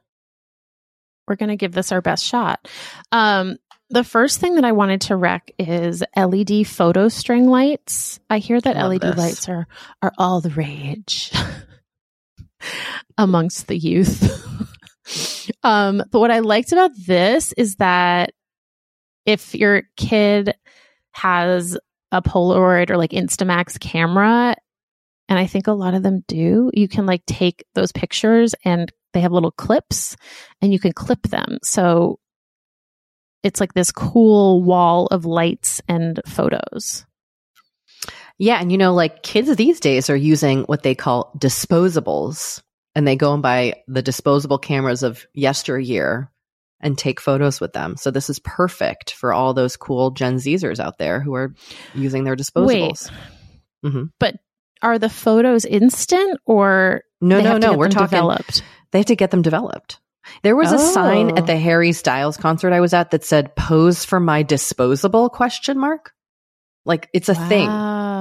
[1.27, 2.67] we're going to give this our best shot.
[3.11, 3.57] Um,
[3.91, 8.19] the first thing that I wanted to rec is LED photo string lights.
[8.31, 9.17] I hear that Love LED this.
[9.17, 9.67] lights are
[10.01, 11.31] are all the rage
[13.19, 14.43] amongst the youth.
[15.63, 18.31] um, but what I liked about this is that
[19.25, 20.55] if your kid
[21.11, 21.77] has
[22.11, 24.55] a Polaroid or like Instamax camera,
[25.29, 28.91] and I think a lot of them do, you can like take those pictures and
[29.13, 30.15] they have little clips
[30.61, 31.59] and you can clip them.
[31.63, 32.19] So
[33.43, 37.05] it's like this cool wall of lights and photos.
[38.37, 38.59] Yeah.
[38.59, 42.61] And you know, like kids these days are using what they call disposables
[42.95, 46.30] and they go and buy the disposable cameras of yesteryear
[46.81, 47.95] and take photos with them.
[47.97, 51.53] So this is perfect for all those cool Gen Zers out there who are
[51.93, 53.09] using their disposables.
[53.85, 54.05] Mm-hmm.
[54.19, 54.35] But
[54.81, 57.77] are the photos instant or no, no, no?
[57.77, 58.63] We're talking developed.
[58.91, 59.99] They have to get them developed.
[60.43, 60.75] There was oh.
[60.75, 61.59] a sign at the oh.
[61.59, 66.13] Harry Styles concert I was at that said "Pose for my disposable?" question mark.
[66.85, 67.47] Like it's a wow.
[67.47, 67.69] thing.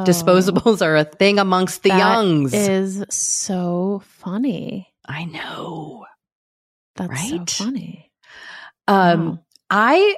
[0.06, 2.54] Disposables are a thing amongst the that youngs.
[2.54, 4.92] Is so funny.
[5.06, 6.06] I know.
[6.96, 7.48] That's right?
[7.48, 8.09] so funny.
[8.90, 9.38] Um, wow.
[9.70, 10.16] I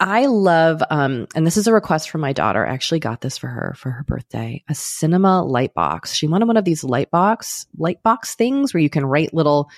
[0.00, 2.66] I love um, and this is a request from my daughter.
[2.66, 4.64] I actually got this for her for her birthday.
[4.68, 6.14] A cinema light box.
[6.14, 9.70] She wanted one of these light box light box things where you can write little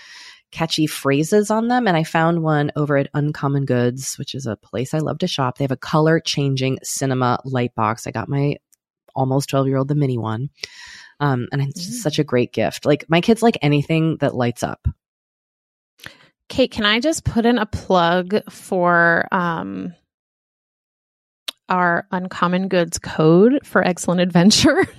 [0.51, 1.89] catchy phrases on them.
[1.89, 5.27] And I found one over at Uncommon Goods, which is a place I love to
[5.27, 5.59] shop.
[5.59, 8.07] They have a color changing cinema light box.
[8.07, 8.57] I got my
[9.15, 10.51] almost 12 year old the mini one.
[11.21, 11.93] Um, and it's mm.
[11.93, 12.87] such a great gift.
[12.87, 14.87] Like my kids like anything that lights up.
[16.49, 19.95] Kate, can I just put in a plug for um,
[21.69, 24.87] our Uncommon Goods code for Excellent Adventure?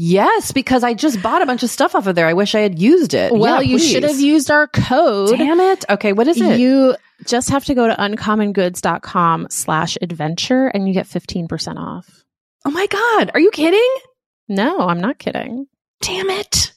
[0.00, 2.28] Yes, because I just bought a bunch of stuff off of there.
[2.28, 3.32] I wish I had used it.
[3.32, 5.36] Well, yeah, you should have used our code.
[5.36, 5.84] Damn it.
[5.90, 6.60] Okay, what is it?
[6.60, 6.94] You
[7.26, 12.24] just have to go to uncommongoods.com slash adventure and you get 15% off.
[12.64, 13.32] Oh my God.
[13.34, 13.94] Are you kidding?
[14.48, 15.66] No, I'm not kidding.
[16.00, 16.74] Damn it.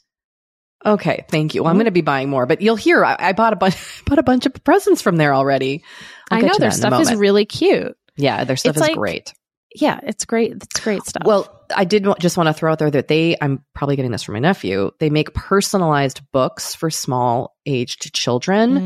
[0.85, 1.63] Okay, thank you.
[1.63, 4.05] Well, I'm going to be buying more, but you'll hear I, I bought a bunch,
[4.05, 5.83] bought a bunch of presents from there already.
[6.29, 7.95] I'll i know their stuff is really cute.
[8.15, 9.33] Yeah, their stuff it's is like, great
[9.75, 10.51] yeah, it's great.
[10.51, 11.23] It's great stuff.
[11.25, 14.23] Well, I did just want to throw out there that they, I'm probably getting this
[14.23, 18.79] from my nephew, they make personalized books for small aged children.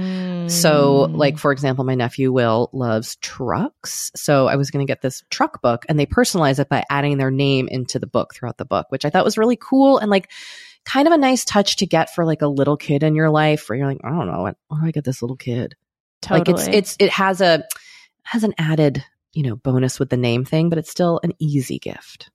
[0.47, 0.51] Mm.
[0.51, 4.11] So, like, for example, my nephew Will loves trucks.
[4.15, 7.17] So I was going to get this truck book and they personalize it by adding
[7.17, 10.11] their name into the book throughout the book, which I thought was really cool and
[10.11, 10.29] like
[10.85, 13.67] kind of a nice touch to get for like a little kid in your life
[13.67, 15.75] where you're like, I don't know, what, do I get this little kid?
[16.21, 16.53] Totally.
[16.53, 17.63] Like it's, it's, it has a,
[18.23, 19.03] has an added
[19.35, 22.31] you know, bonus with the name thing, but it's still an easy gift.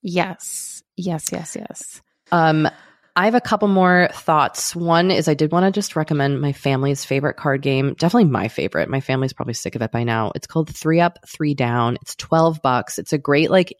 [0.00, 0.82] Yes.
[0.96, 2.00] Yes, yes, yes.
[2.30, 2.68] Um,
[3.16, 4.74] I have a couple more thoughts.
[4.74, 7.94] One is I did want to just recommend my family's favorite card game.
[7.98, 8.88] Definitely my favorite.
[8.88, 10.32] My family's probably sick of it by now.
[10.34, 11.98] It's called Three Up, Three Down.
[12.00, 12.98] It's 12 bucks.
[12.98, 13.76] It's a great, like,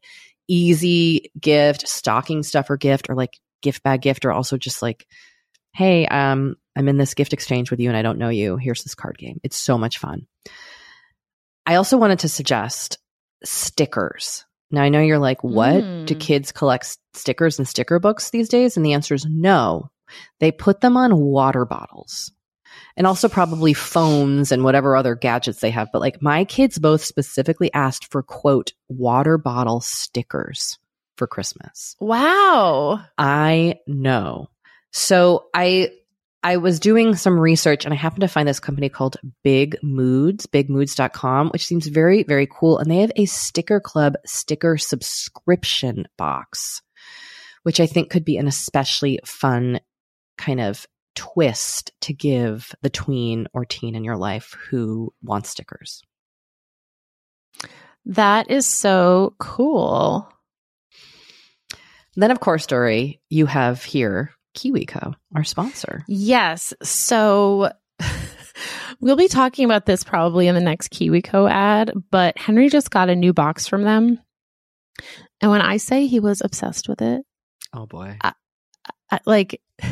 [0.49, 5.07] easy gift, stocking stuffer gift, or like gift bag gift, or also just like,
[5.75, 8.57] hey, um, I'm in this gift exchange with you and I don't know you.
[8.57, 9.41] Here's this card game.
[9.43, 10.27] It's so much fun.
[11.67, 12.99] I also wanted to suggest
[13.45, 14.45] stickers.
[14.71, 15.85] Now, I know you're like, what?
[15.85, 16.07] Mm.
[16.07, 16.21] Do hmm.
[16.21, 18.77] kids collect stickers and sticker books these days?
[18.77, 19.91] And the answer is no.
[20.41, 22.33] They put them on water bottles
[22.97, 25.89] and also probably phones and whatever other gadgets they have.
[25.93, 30.79] But like my kids both specifically asked for quote, water bottle stickers
[31.17, 31.97] for Christmas.
[32.01, 33.05] Wow.
[33.19, 34.49] I know.
[34.93, 35.91] So I
[36.45, 40.47] I was doing some research and I happened to find this company called Big Moods,
[40.47, 42.79] bigmoods.com, which seems very, very cool.
[42.79, 46.83] And they have a sticker club sticker subscription box,
[47.63, 49.81] which I think could be an especially fun
[50.37, 56.03] kind of twist to give the tween or teen in your life who wants stickers.
[58.07, 60.29] That is so cool.
[62.17, 66.05] Then, of course, Doree, you have here KiwiCo, our sponsor.
[66.07, 66.75] Yes.
[66.83, 67.71] So
[69.01, 73.09] we'll be talking about this probably in the next KiwiCo ad, but Henry just got
[73.09, 74.21] a new box from them.
[75.41, 77.23] And when I say he was obsessed with it,
[77.73, 78.17] oh boy.
[78.23, 78.33] I,
[79.11, 79.61] I, like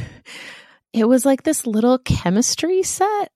[0.92, 3.30] it was like this little chemistry set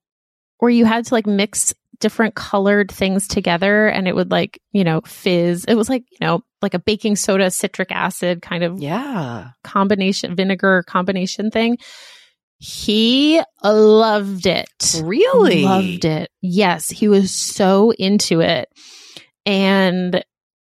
[0.58, 4.84] where you had to like mix different colored things together and it would like, you
[4.84, 5.64] know, fizz.
[5.64, 10.36] It was like, you know, like a baking soda, citric acid kind of yeah combination,
[10.36, 11.78] vinegar combination thing.
[12.58, 15.00] He loved it.
[15.02, 15.62] Really?
[15.62, 16.30] Loved it.
[16.40, 16.88] Yes.
[16.88, 18.68] He was so into it.
[19.44, 20.24] And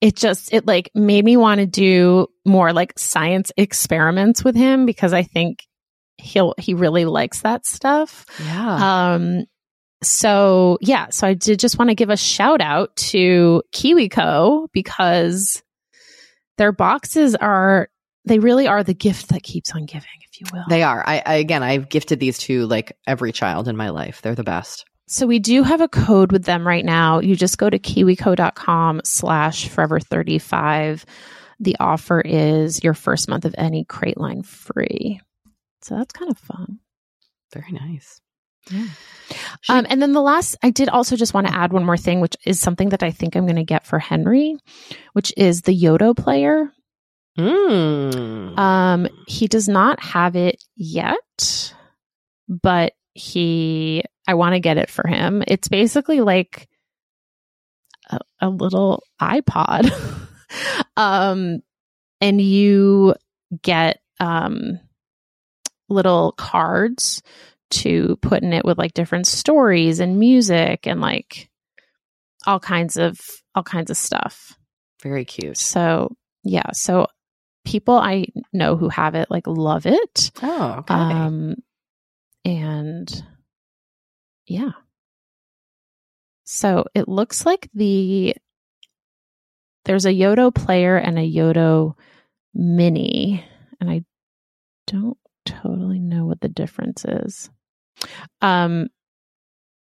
[0.01, 4.87] it just, it like made me want to do more like science experiments with him
[4.87, 5.67] because I think
[6.21, 8.27] he'll, he really likes that stuff.
[8.45, 9.13] Yeah.
[9.15, 9.45] Um,
[10.03, 15.63] so yeah, so I did just want to give a shout out to KiwiCo because
[16.57, 17.89] their boxes are
[18.25, 20.65] they really are the gift that keeps on giving, if you will.
[20.69, 21.03] They are.
[21.07, 24.23] I, I again, I've gifted these to like every child in my life.
[24.23, 24.85] They're the best.
[25.07, 27.19] So we do have a code with them right now.
[27.19, 31.05] You just go to kiwico.com slash forever 35.
[31.59, 35.21] The offer is your first month of any crate line free.
[35.83, 36.81] So that's kind of fun.
[37.53, 38.21] Very nice.
[38.71, 38.87] Yeah.
[39.69, 42.21] Um, and then the last, I did also just want to add one more thing,
[42.21, 44.57] which is something that I think I'm going to get for Henry,
[45.13, 46.71] which is the Yoto player.
[47.39, 48.59] Mm.
[48.59, 51.75] Um, he does not have it yet,
[52.49, 55.43] but he, I want to get it for him.
[55.47, 56.69] It's basically like
[58.11, 59.91] a, a little iPod.
[60.97, 61.61] um,
[62.21, 63.15] and you
[63.63, 64.81] get, um,
[65.91, 67.23] little cards
[67.71, 71.49] to put in it with like different stories and music and like
[72.47, 73.21] all kinds of
[73.55, 74.57] all kinds of stuff.
[75.03, 75.57] Very cute.
[75.57, 77.07] So, yeah, so
[77.65, 80.31] people I know who have it like love it.
[80.43, 80.95] Oh, okay.
[80.95, 81.57] Um
[82.45, 83.25] and
[84.47, 84.73] yeah.
[86.45, 88.35] So, it looks like the
[89.85, 91.95] there's a Yoto player and a Yoto
[92.55, 93.45] mini
[93.81, 94.05] and I
[94.87, 97.51] don't totally know what the difference is.
[98.41, 98.89] Um,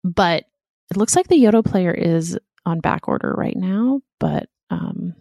[0.04, 0.46] but
[0.90, 5.14] it looks like the Yoto player is on back order right now, but um,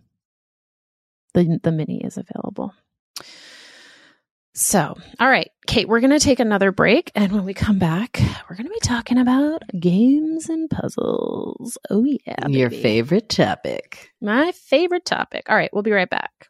[1.35, 2.75] the the mini is available.
[4.53, 7.13] So, all right, Kate, we're going to take another break.
[7.15, 11.79] And when we come back, we're going to be talking about games and puzzles.
[11.89, 12.35] Oh, yeah.
[12.43, 12.59] Baby.
[12.59, 14.11] Your favorite topic.
[14.21, 15.49] My favorite topic.
[15.49, 16.50] All right, we'll be right back.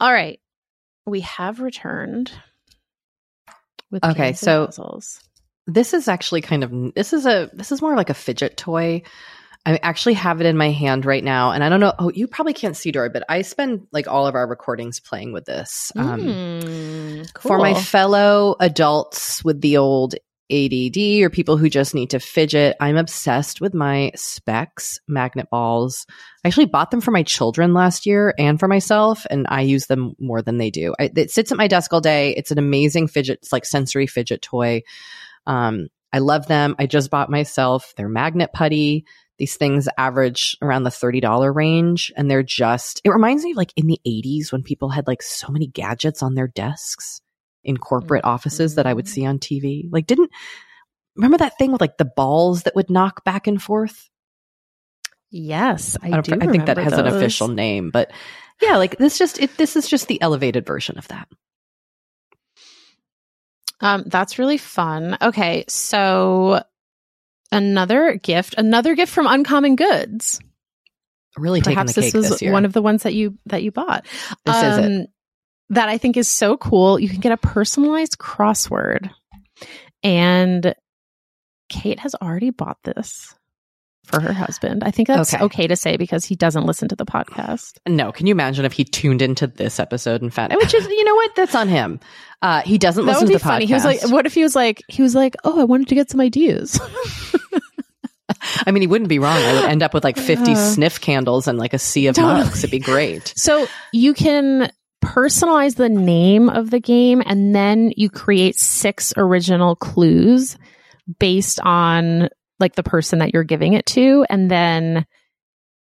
[0.00, 0.40] All right.
[1.06, 2.30] We have returned
[3.90, 5.20] with Okay, so- puzzles.
[5.66, 9.02] This is actually kind of this is a this is more like a fidget toy.
[9.66, 11.92] I actually have it in my hand right now, and I don't know.
[11.98, 15.34] Oh, you probably can't see Doree, but I spend like all of our recordings playing
[15.34, 15.92] with this.
[15.94, 20.14] Um, Mm, For my fellow adults with the old
[20.50, 26.06] ADD or people who just need to fidget, I'm obsessed with my Speks magnet balls.
[26.44, 29.86] I actually bought them for my children last year and for myself, and I use
[29.86, 30.94] them more than they do.
[30.98, 32.34] I, it sits at my desk all day.
[32.34, 34.82] It's an amazing fidget, it's like sensory fidget toy.
[35.46, 36.74] Um, I love them.
[36.78, 39.04] I just bought myself their magnet putty.
[39.38, 43.72] These things average around the $30 range and they're just, it reminds me of like
[43.76, 47.20] in the 80s when people had like so many gadgets on their desks
[47.68, 49.84] in corporate offices that I would see on TV.
[49.90, 50.30] Like, didn't,
[51.14, 54.08] remember that thing with like the balls that would knock back and forth?
[55.30, 56.42] Yes, I, I, don't.
[56.42, 58.10] I think that has an official name, but
[58.62, 61.28] yeah, like this just, it, this is just the elevated version of that.
[63.80, 65.18] Um, that's really fun.
[65.20, 66.62] Okay, so
[67.52, 70.40] another gift, another gift from Uncommon Goods.
[71.36, 74.06] Really Perhaps this was this one of the ones that you that you bought.
[74.44, 75.10] This is it.
[75.70, 76.98] That I think is so cool.
[76.98, 79.10] You can get a personalized crossword,
[80.02, 80.74] and
[81.68, 83.34] Kate has already bought this
[84.06, 84.82] for her husband.
[84.84, 85.44] I think that's Okay.
[85.44, 87.72] okay, to say because he doesn't listen to the podcast.
[87.86, 91.04] No, can you imagine if he tuned into this episode and found which is you
[91.04, 92.00] know what that's on him.
[92.40, 93.64] Uh, he doesn't That listen would to be the funny.
[93.66, 93.68] podcast.
[93.68, 95.94] He was like, "What if he was like, he was like, oh, I wanted to
[95.94, 96.80] get some ideas."
[98.66, 99.36] I mean, he wouldn't be wrong.
[99.36, 102.14] I would end up with like fifty Uh, sniff candles and like a sea of
[102.16, 102.44] Totally.
[102.44, 102.58] mugs.
[102.60, 103.32] It'd be great.
[103.36, 104.70] So you can
[105.04, 110.56] personalize the name of the game and then you create six original clues
[111.18, 112.28] based on
[112.60, 114.26] like the person that you're giving it to.
[114.28, 115.06] And then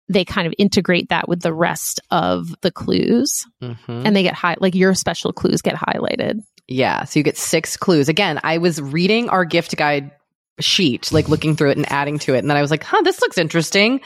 [0.09, 3.77] they kind of integrate that with the rest of the clues Mhm.
[4.05, 6.39] and they get high, like your special clues get highlighted.
[6.67, 8.07] Yeah, so you get six clues.
[8.09, 10.11] Again, I was reading our gift guide
[10.59, 13.01] sheet, like looking through it and adding to it, and then I was like, "Huh,
[13.03, 13.99] this looks interesting,"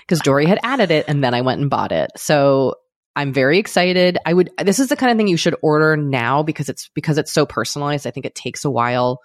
[0.00, 2.10] because Doree had added it, and then I went and bought it.
[2.16, 2.74] So
[3.18, 4.16] I'm very excited.
[4.24, 4.50] I would.
[4.62, 7.44] This is the kind of thing you should order now because it's because it's so
[7.44, 8.06] personalized.
[8.06, 9.20] I think it takes a while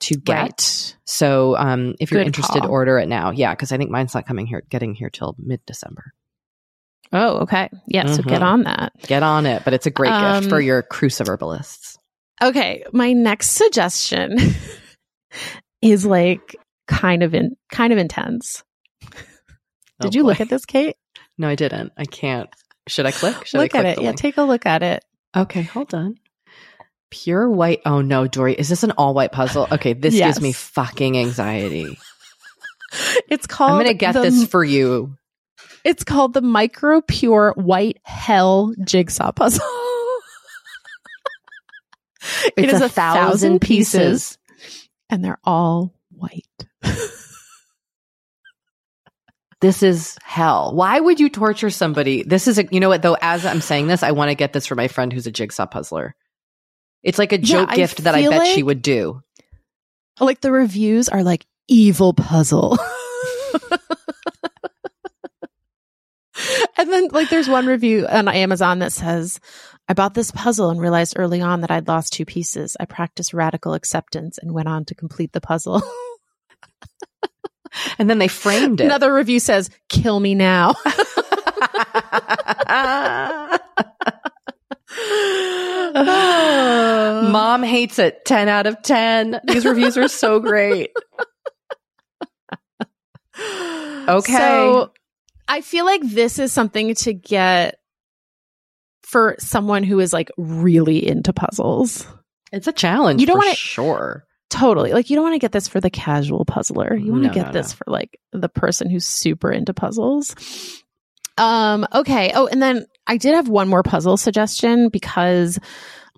[0.00, 0.38] to get.
[0.38, 0.96] Right.
[1.06, 2.70] So um, if you're Good interested, call.
[2.70, 3.30] order it now.
[3.30, 6.12] Yeah, because I think mine's not coming here, getting here till mid December.
[7.12, 7.70] Oh, okay.
[7.88, 8.06] Yeah.
[8.06, 8.46] So get Mhm.
[8.46, 8.92] on that.
[9.02, 11.96] Get on it, but it's a great Um, gift for your cruciverbalists.
[12.42, 14.36] Okay, my next suggestion
[15.82, 18.62] is like kind of in kind of intense.
[20.00, 20.96] Did you look at this, Kate?
[21.36, 21.92] No, I didn't.
[21.96, 22.48] I can't.
[22.90, 23.46] Should I click?
[23.46, 23.98] Should look I at it.
[24.00, 24.18] Yeah, link?
[24.18, 25.04] take a look at it.
[25.36, 26.16] Okay, hold on.
[27.10, 27.80] Pure white.
[27.86, 29.66] Oh no, Doree, is this an all white puzzle?
[29.72, 30.34] Okay, this Yes.
[30.34, 31.98] gives me fucking anxiety.
[33.28, 33.70] It's called.
[33.70, 35.16] I'm gonna get the- this for you.
[35.84, 39.64] It's called the Micro Pure White Hell Jigsaw Puzzle.
[42.56, 44.38] it It's a a thousand thousand pieces,
[45.08, 46.44] and they're all white.
[49.60, 50.74] This is hell.
[50.74, 52.22] Why would you torture somebody?
[52.22, 54.52] This is a, you know what though, as I'm saying this, I want to get
[54.54, 56.14] this for my friend who's a jigsaw puzzler.
[57.02, 59.22] It's like a Yeah, joke I gift that I bet she would do.
[60.18, 62.78] Like the reviews are like evil puzzle.
[66.78, 69.40] and then like there's one review on Amazon that says,
[69.88, 72.76] I bought this puzzle and realized early on that I'd lost two pieces.
[72.78, 75.82] I practiced radical acceptance and went on to complete the puzzle.
[77.98, 78.84] And then they framed it.
[78.84, 80.74] Another review says, kill me now.
[87.30, 88.24] Mom hates it.
[88.24, 89.40] 10 out of 10.
[89.44, 90.90] These reviews are so great.
[93.38, 94.32] Okay.
[94.36, 94.92] So
[95.48, 97.76] I feel like this is something to get
[99.02, 102.06] for someone who is like really into puzzles.
[102.52, 104.24] It's a challenge You don't wanna- sure.
[104.50, 104.92] Totally.
[104.92, 106.94] Like you don't want to get this for the casual puzzler.
[106.94, 107.76] You want to No, get no, this no.
[107.76, 110.34] for like the person who's super into puzzles.
[111.38, 112.32] Um okay.
[112.34, 115.58] Oh, and then I did have one more puzzle suggestion because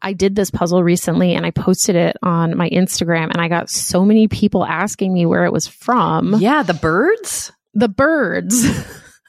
[0.00, 3.70] I did this puzzle recently and I posted it on my Instagram and I got
[3.70, 6.34] so many people asking me where it was from.
[6.40, 7.52] Yeah, the birds.
[7.74, 8.66] the birds.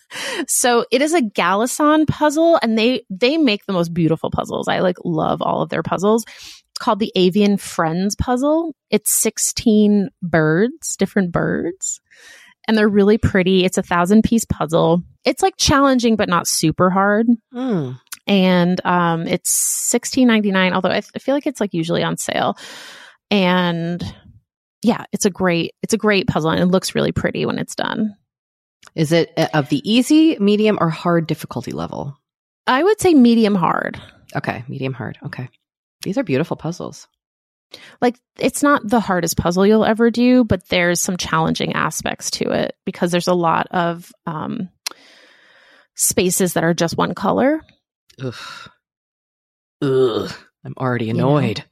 [0.47, 4.67] so it is a Galison puzzle and they they make the most beautiful puzzles.
[4.67, 6.25] I like love all of their puzzles.
[6.83, 8.75] Called the Avian Friends puzzle.
[8.89, 12.01] It's 16 birds, different birds.
[12.67, 13.63] And they're really pretty.
[13.63, 15.01] It's a thousand piece puzzle.
[15.23, 17.27] It's like challenging but not super hard.
[17.53, 17.97] Mm.
[18.27, 22.57] And um it's 16.99 although I, I feel like it's like usually on sale.
[23.31, 24.03] And
[24.81, 27.75] yeah, it's a great it's a great puzzle and it looks really pretty when it's
[27.75, 28.13] done.
[28.93, 32.19] Is it uh, of the easy, medium, or hard difficulty level?
[32.67, 34.01] I would say medium hard.
[34.35, 35.17] Okay, medium hard.
[35.25, 35.47] Okay.
[36.03, 37.07] These are beautiful puzzles.
[38.01, 42.51] Like it's not the hardest puzzle you'll ever do, but there's some challenging aspects to
[42.51, 44.69] it because there's a lot of um,
[45.95, 47.61] spaces that are just one color.
[48.21, 48.35] Ugh.
[49.81, 50.31] Ugh.
[50.63, 51.63] I'm already annoyed.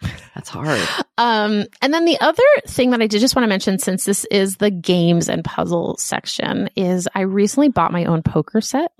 [0.34, 0.80] That's hard.
[1.18, 4.24] Um, and then the other thing that I did just want to mention, since this
[4.30, 8.92] is the games and puzzle section, is I recently bought my own poker set,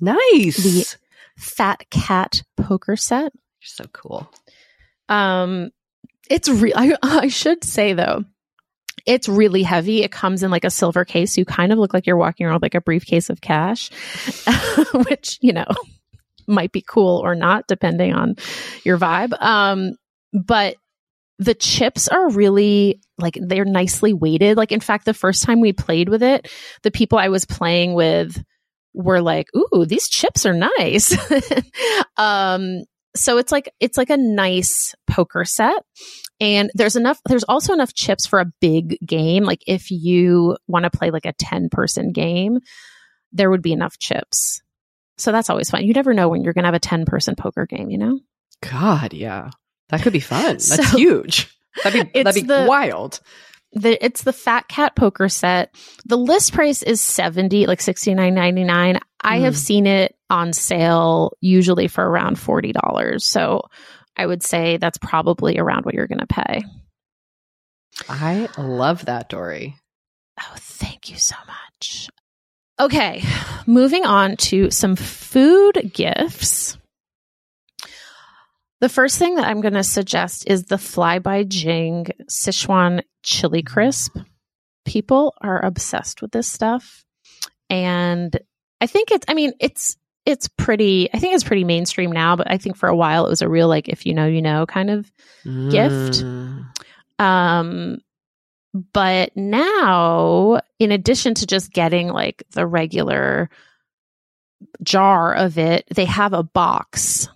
[0.00, 0.56] Nice.
[0.62, 0.96] The-
[1.38, 3.32] Fat Cat poker set.
[3.66, 4.30] So cool.
[5.08, 5.70] Um,
[6.30, 6.74] it's real.
[6.76, 8.24] I, I should say though,
[9.06, 10.02] it's really heavy.
[10.02, 11.36] It comes in like a silver case.
[11.36, 13.90] You kind of look like you're walking around with like a briefcase of cash,
[14.94, 15.66] which you know
[16.48, 18.36] might be cool or not depending on
[18.84, 19.40] your vibe.
[19.40, 19.96] Um,
[20.32, 20.76] but
[21.38, 24.56] the chips are really like they're nicely weighted.
[24.56, 26.50] Like in fact, the first time we played with it,
[26.82, 28.42] the people I was playing with
[28.94, 31.16] were like, "Ooh, these chips are nice."
[32.16, 32.84] um,
[33.16, 35.82] so it's like it's like a nice poker set
[36.40, 40.84] and there's enough there's also enough chips for a big game like if you want
[40.84, 42.58] to play like a 10 person game
[43.32, 44.60] there would be enough chips
[45.18, 47.34] so that's always fun you never know when you're going to have a 10 person
[47.34, 48.18] poker game you know
[48.62, 49.50] God, yeah.
[49.90, 50.42] That could be fun.
[50.56, 51.54] That's So- huge.
[51.84, 53.20] That'd be that'd be the- wild.
[53.76, 55.74] The it's the fat cat poker set
[56.04, 59.56] the list price is 70 like 69.99 i have Mm.
[59.56, 63.62] seen it on sale usually for around $40 so
[64.16, 66.62] i would say that's probably around what you're going to pay
[68.08, 69.76] I love that, Doree.
[70.38, 72.08] Oh, thank you so much.
[72.78, 73.22] Okay,
[73.66, 76.76] moving on to some food gifts.
[78.80, 83.62] The first thing that I'm going to suggest is the Fly by Jing Sichuan chili
[83.62, 84.16] crisp.
[84.84, 87.04] People are obsessed with this stuff.
[87.70, 88.38] And
[88.80, 89.96] I think it's I mean, it's
[90.26, 93.30] it's pretty I think it's pretty mainstream now, but I think for a while it
[93.30, 95.10] was a real like if you know you know kind of
[95.44, 96.22] Gift.
[96.22, 96.66] Mm.
[97.18, 97.98] um,
[98.92, 103.48] but now, in addition to just getting like the regular
[104.82, 107.28] jar of it, they have a box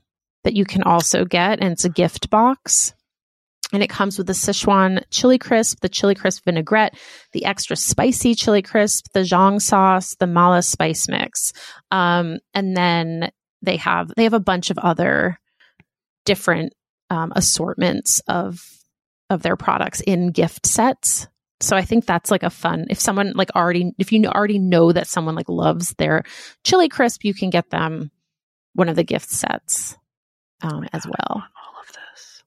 [0.45, 2.95] that you can also get, and it's a gift box.
[3.73, 6.99] And it comes with the Sichuan chili crisp, the chili crisp vinaigrette,
[7.33, 11.53] the extra spicy chili crisp, the zhong sauce, the mala spice mix.
[11.91, 13.31] Um, and then
[13.63, 15.39] they have they have a bunch of other
[16.25, 16.73] different
[17.11, 18.61] um, assortments of
[19.29, 21.29] of their products in gift sets.
[21.61, 22.87] So I think that's like a fun.
[22.89, 26.25] If someone like already, if you already know that someone like loves their
[26.65, 28.11] chili crisp, you can get them
[28.75, 29.97] one of the gift sets
[30.63, 31.15] um, as well.
[31.31, 32.43] I want all of this.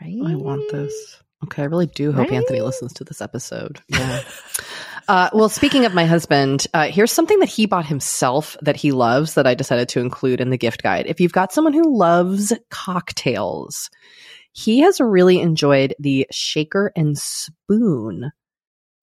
[0.00, 0.32] Right?
[0.32, 1.22] I want this.
[1.44, 3.80] Okay, I really do hope Anthony listens to this episode.
[3.88, 4.22] Yeah.
[5.08, 8.90] uh, well, speaking of my husband, uh, here's something that he bought himself that he
[8.90, 11.06] loves that I decided to include in the gift guide.
[11.06, 13.90] If you've got someone who loves cocktails,
[14.52, 18.32] he has really enjoyed the Shaker and Spoon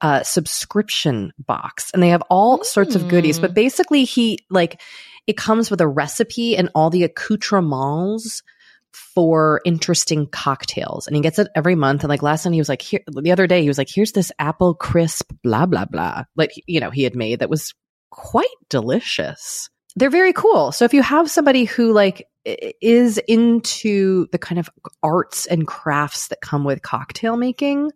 [0.01, 3.37] uh, subscription box, and they have all sorts of goodies.
[3.37, 3.41] Mm.
[3.41, 4.81] But basically, he like
[5.27, 8.41] it comes with a recipe and all the accoutrements
[8.91, 11.07] for interesting cocktails.
[11.07, 12.03] And he gets it every month.
[12.03, 14.11] And like last time he was like, here, the other day, he was like, here's
[14.11, 16.23] this apple crisp, blah, blah, blah.
[16.35, 17.73] Like, you know, he had made that was
[18.11, 19.69] quite delicious.
[19.95, 20.71] They're very cool.
[20.71, 24.69] So if you have somebody who like is into the kind of
[25.01, 27.91] arts and crafts that come with cocktail making,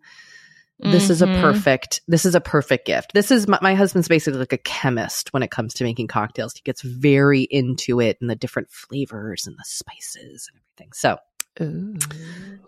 [0.80, 1.40] this is a Mhm.
[1.40, 3.12] perfect this is a perfect gift.
[3.14, 6.54] This is my, my husband's basically like a chemist when it comes to making cocktails.
[6.54, 10.92] He gets very into it and the different flavors and the spices and everything.
[10.92, 11.18] So
[11.60, 11.96] Ooh.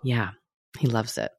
[0.02, 0.30] yeah
[0.78, 1.30] he loves it.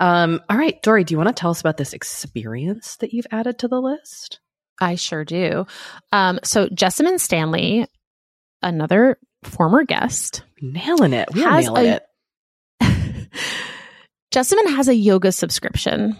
[0.00, 3.26] Um all right doree do you want to tell us about this experience that you've
[3.30, 4.40] added to the list?
[4.80, 5.66] I sure do.
[6.10, 7.86] Um, so Jessamyn Stanley,
[8.62, 11.28] another former guest, nailing it.
[11.32, 12.02] We're nailing a- it
[14.32, 16.16] Jessamyn has a yoga subscription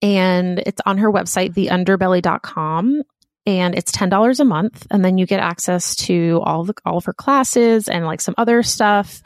[0.00, 3.02] and it's on her website, theunderbelly.com.
[3.46, 4.86] And it's $10 a month.
[4.90, 8.34] And then you get access to all the, all of her classes and like some
[8.38, 9.22] other stuff.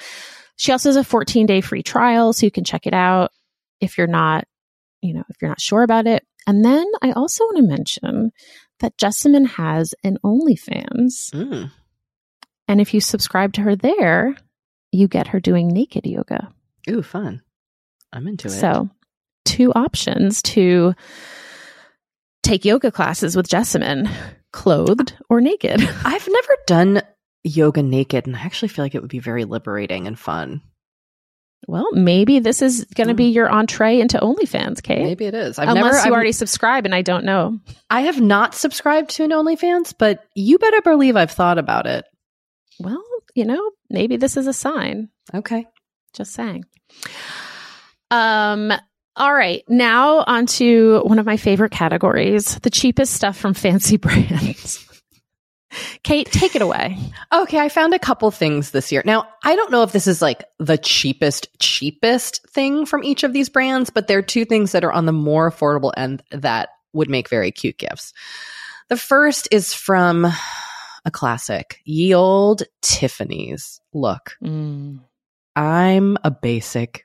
[0.57, 2.33] She also has a 14 day free trial.
[2.33, 3.31] So you can check it out
[3.81, 4.45] if you're not,
[5.03, 6.25] you know, if you're not sure about it.
[6.47, 8.33] And then I also want to mention
[8.81, 11.31] that Jessamyn has an OnlyFans.
[11.33, 11.71] Mm.
[12.67, 14.37] And if you subscribe to her there,
[14.91, 16.53] you get her doing naked yoga.
[16.89, 17.43] ooh fun
[18.13, 18.89] i'm into it So,
[19.45, 20.95] two options to
[22.43, 24.11] take yoga classes with Jessamyn,
[24.53, 25.81] clothed or naked.
[26.05, 27.03] i've never done
[27.45, 30.61] yoga naked and i actually feel like it would be very liberating and fun
[31.67, 33.35] Well, maybe this is going to be mm.
[33.35, 35.03] your entree into OnlyFans, Kate.
[35.03, 37.59] maybe it is i've Unless never you I've- already subscribe and I don't know.
[37.91, 42.05] I have not subscribed to an OnlyFans, but you better believe I've thought about it.
[42.81, 43.03] Well,
[43.35, 45.09] you know, maybe this is a sign.
[45.35, 45.67] Okay.
[46.15, 46.65] Just saying.
[48.11, 48.73] Um,
[49.17, 49.65] all right.
[49.69, 54.85] Now on to one of my favorite categories, the cheapest stuff from fancy brands.
[56.03, 56.97] Kate, take it away.
[57.33, 59.03] Okay, I found a couple things this year.
[59.05, 63.33] Now, I don't know if this is like the cheapest, cheapest thing from each of
[63.33, 66.71] these brands, but there are two things that are on the more affordable end that
[66.95, 68.15] would make very cute gifts.
[68.89, 70.25] The first is from
[71.05, 73.81] a classic, ye old Tiffany's.
[73.93, 74.37] Look,
[75.55, 77.05] I'm a basic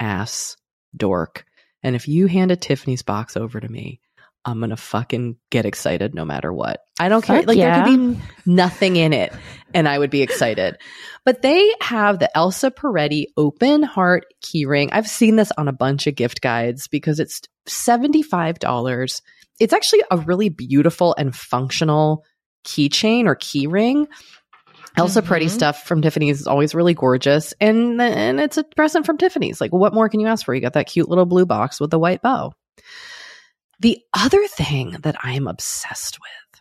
[0.00, 0.56] ass
[0.96, 1.44] dork.
[1.82, 4.00] And if you hand a Tiffany's box over to me,
[4.44, 6.80] I'm going to fucking get excited no matter what.
[7.00, 7.42] I don't care.
[7.42, 7.76] Like yeah.
[7.76, 9.32] there could be nothing in it
[9.72, 10.76] and I would be excited.
[11.24, 14.90] But they have the Elsa Peretti open heart keyring.
[14.92, 19.20] I've seen this on a bunch of gift guides because it's $75.
[19.58, 22.24] It's actually a really beautiful and functional
[22.66, 24.06] keychain or keyring.
[24.96, 25.50] Elsa Peretti Mhm.
[25.50, 29.60] stuff from Tiffany's is always really gorgeous, and and it's a present from Tiffany's.
[29.60, 30.54] Like, what more can you ask for?
[30.54, 32.52] You got that cute little blue box with the white bow.
[33.80, 36.60] The other thing that I am obsessed with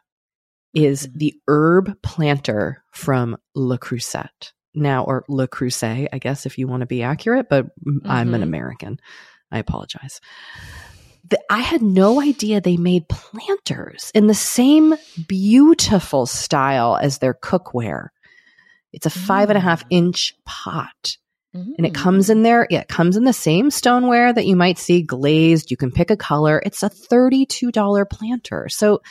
[0.84, 4.52] is the herb planter from Le Creuset.
[4.74, 7.68] Now, or Le Creuset, I guess, if you want to be accurate, but
[8.06, 8.46] I'm an Mhm.
[8.46, 9.00] American.
[9.52, 10.20] I apologize.
[11.30, 14.96] The, I had no idea they made planters in the same
[15.28, 18.08] beautiful style as their cookware.
[18.94, 19.88] It's a five and a half Mm.
[19.91, 21.18] inch pot
[21.56, 21.86] and Mm.
[21.88, 22.66] it comes in there.
[22.70, 25.70] Yeah, it comes in the same stoneware that you might see glazed.
[25.72, 26.62] You can pick a color.
[26.66, 28.70] It's a $32 planter.
[28.70, 29.02] So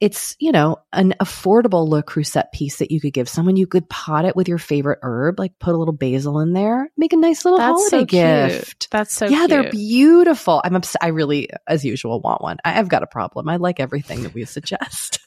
[0.00, 3.56] it's, you know, an affordable Le Creuset piece that you could give someone.
[3.56, 6.90] You could pot it with your favorite herb, like put a little basil in there,
[6.98, 8.04] make a nice little That's so holiday
[8.48, 8.90] gift.
[8.90, 9.50] That's so yeah, cute.
[9.50, 10.60] they're beautiful.
[10.62, 12.58] I'm obs- I really, as usual, want one.
[12.64, 13.48] I- I've got a problem.
[13.48, 15.20] I like everything that we suggest.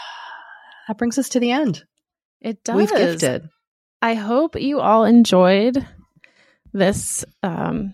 [0.88, 1.84] that brings us to the end.
[2.41, 2.75] it does.
[2.75, 3.49] We've gifted.
[4.01, 5.86] I hope you all enjoyed
[6.71, 7.93] this um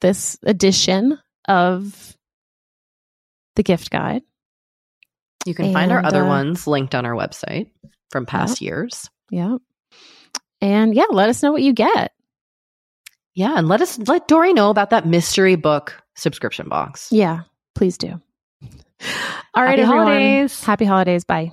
[0.00, 1.18] this edition
[1.48, 2.16] of
[3.56, 4.22] the gift guide.
[5.44, 7.70] You can find our other uh, ones linked on our website
[8.10, 9.10] from past years.
[9.30, 9.56] Yeah.
[10.60, 12.12] And yeah, let us know what you get.
[13.34, 17.08] Yeah, and let us let Doree know about that mystery book subscription box.
[17.10, 17.40] Yeah,
[17.74, 18.20] please do.
[19.54, 20.06] All right, Happy everyone.
[20.06, 20.64] holidays.
[20.64, 21.24] Happy holidays.
[21.24, 21.52] Bye.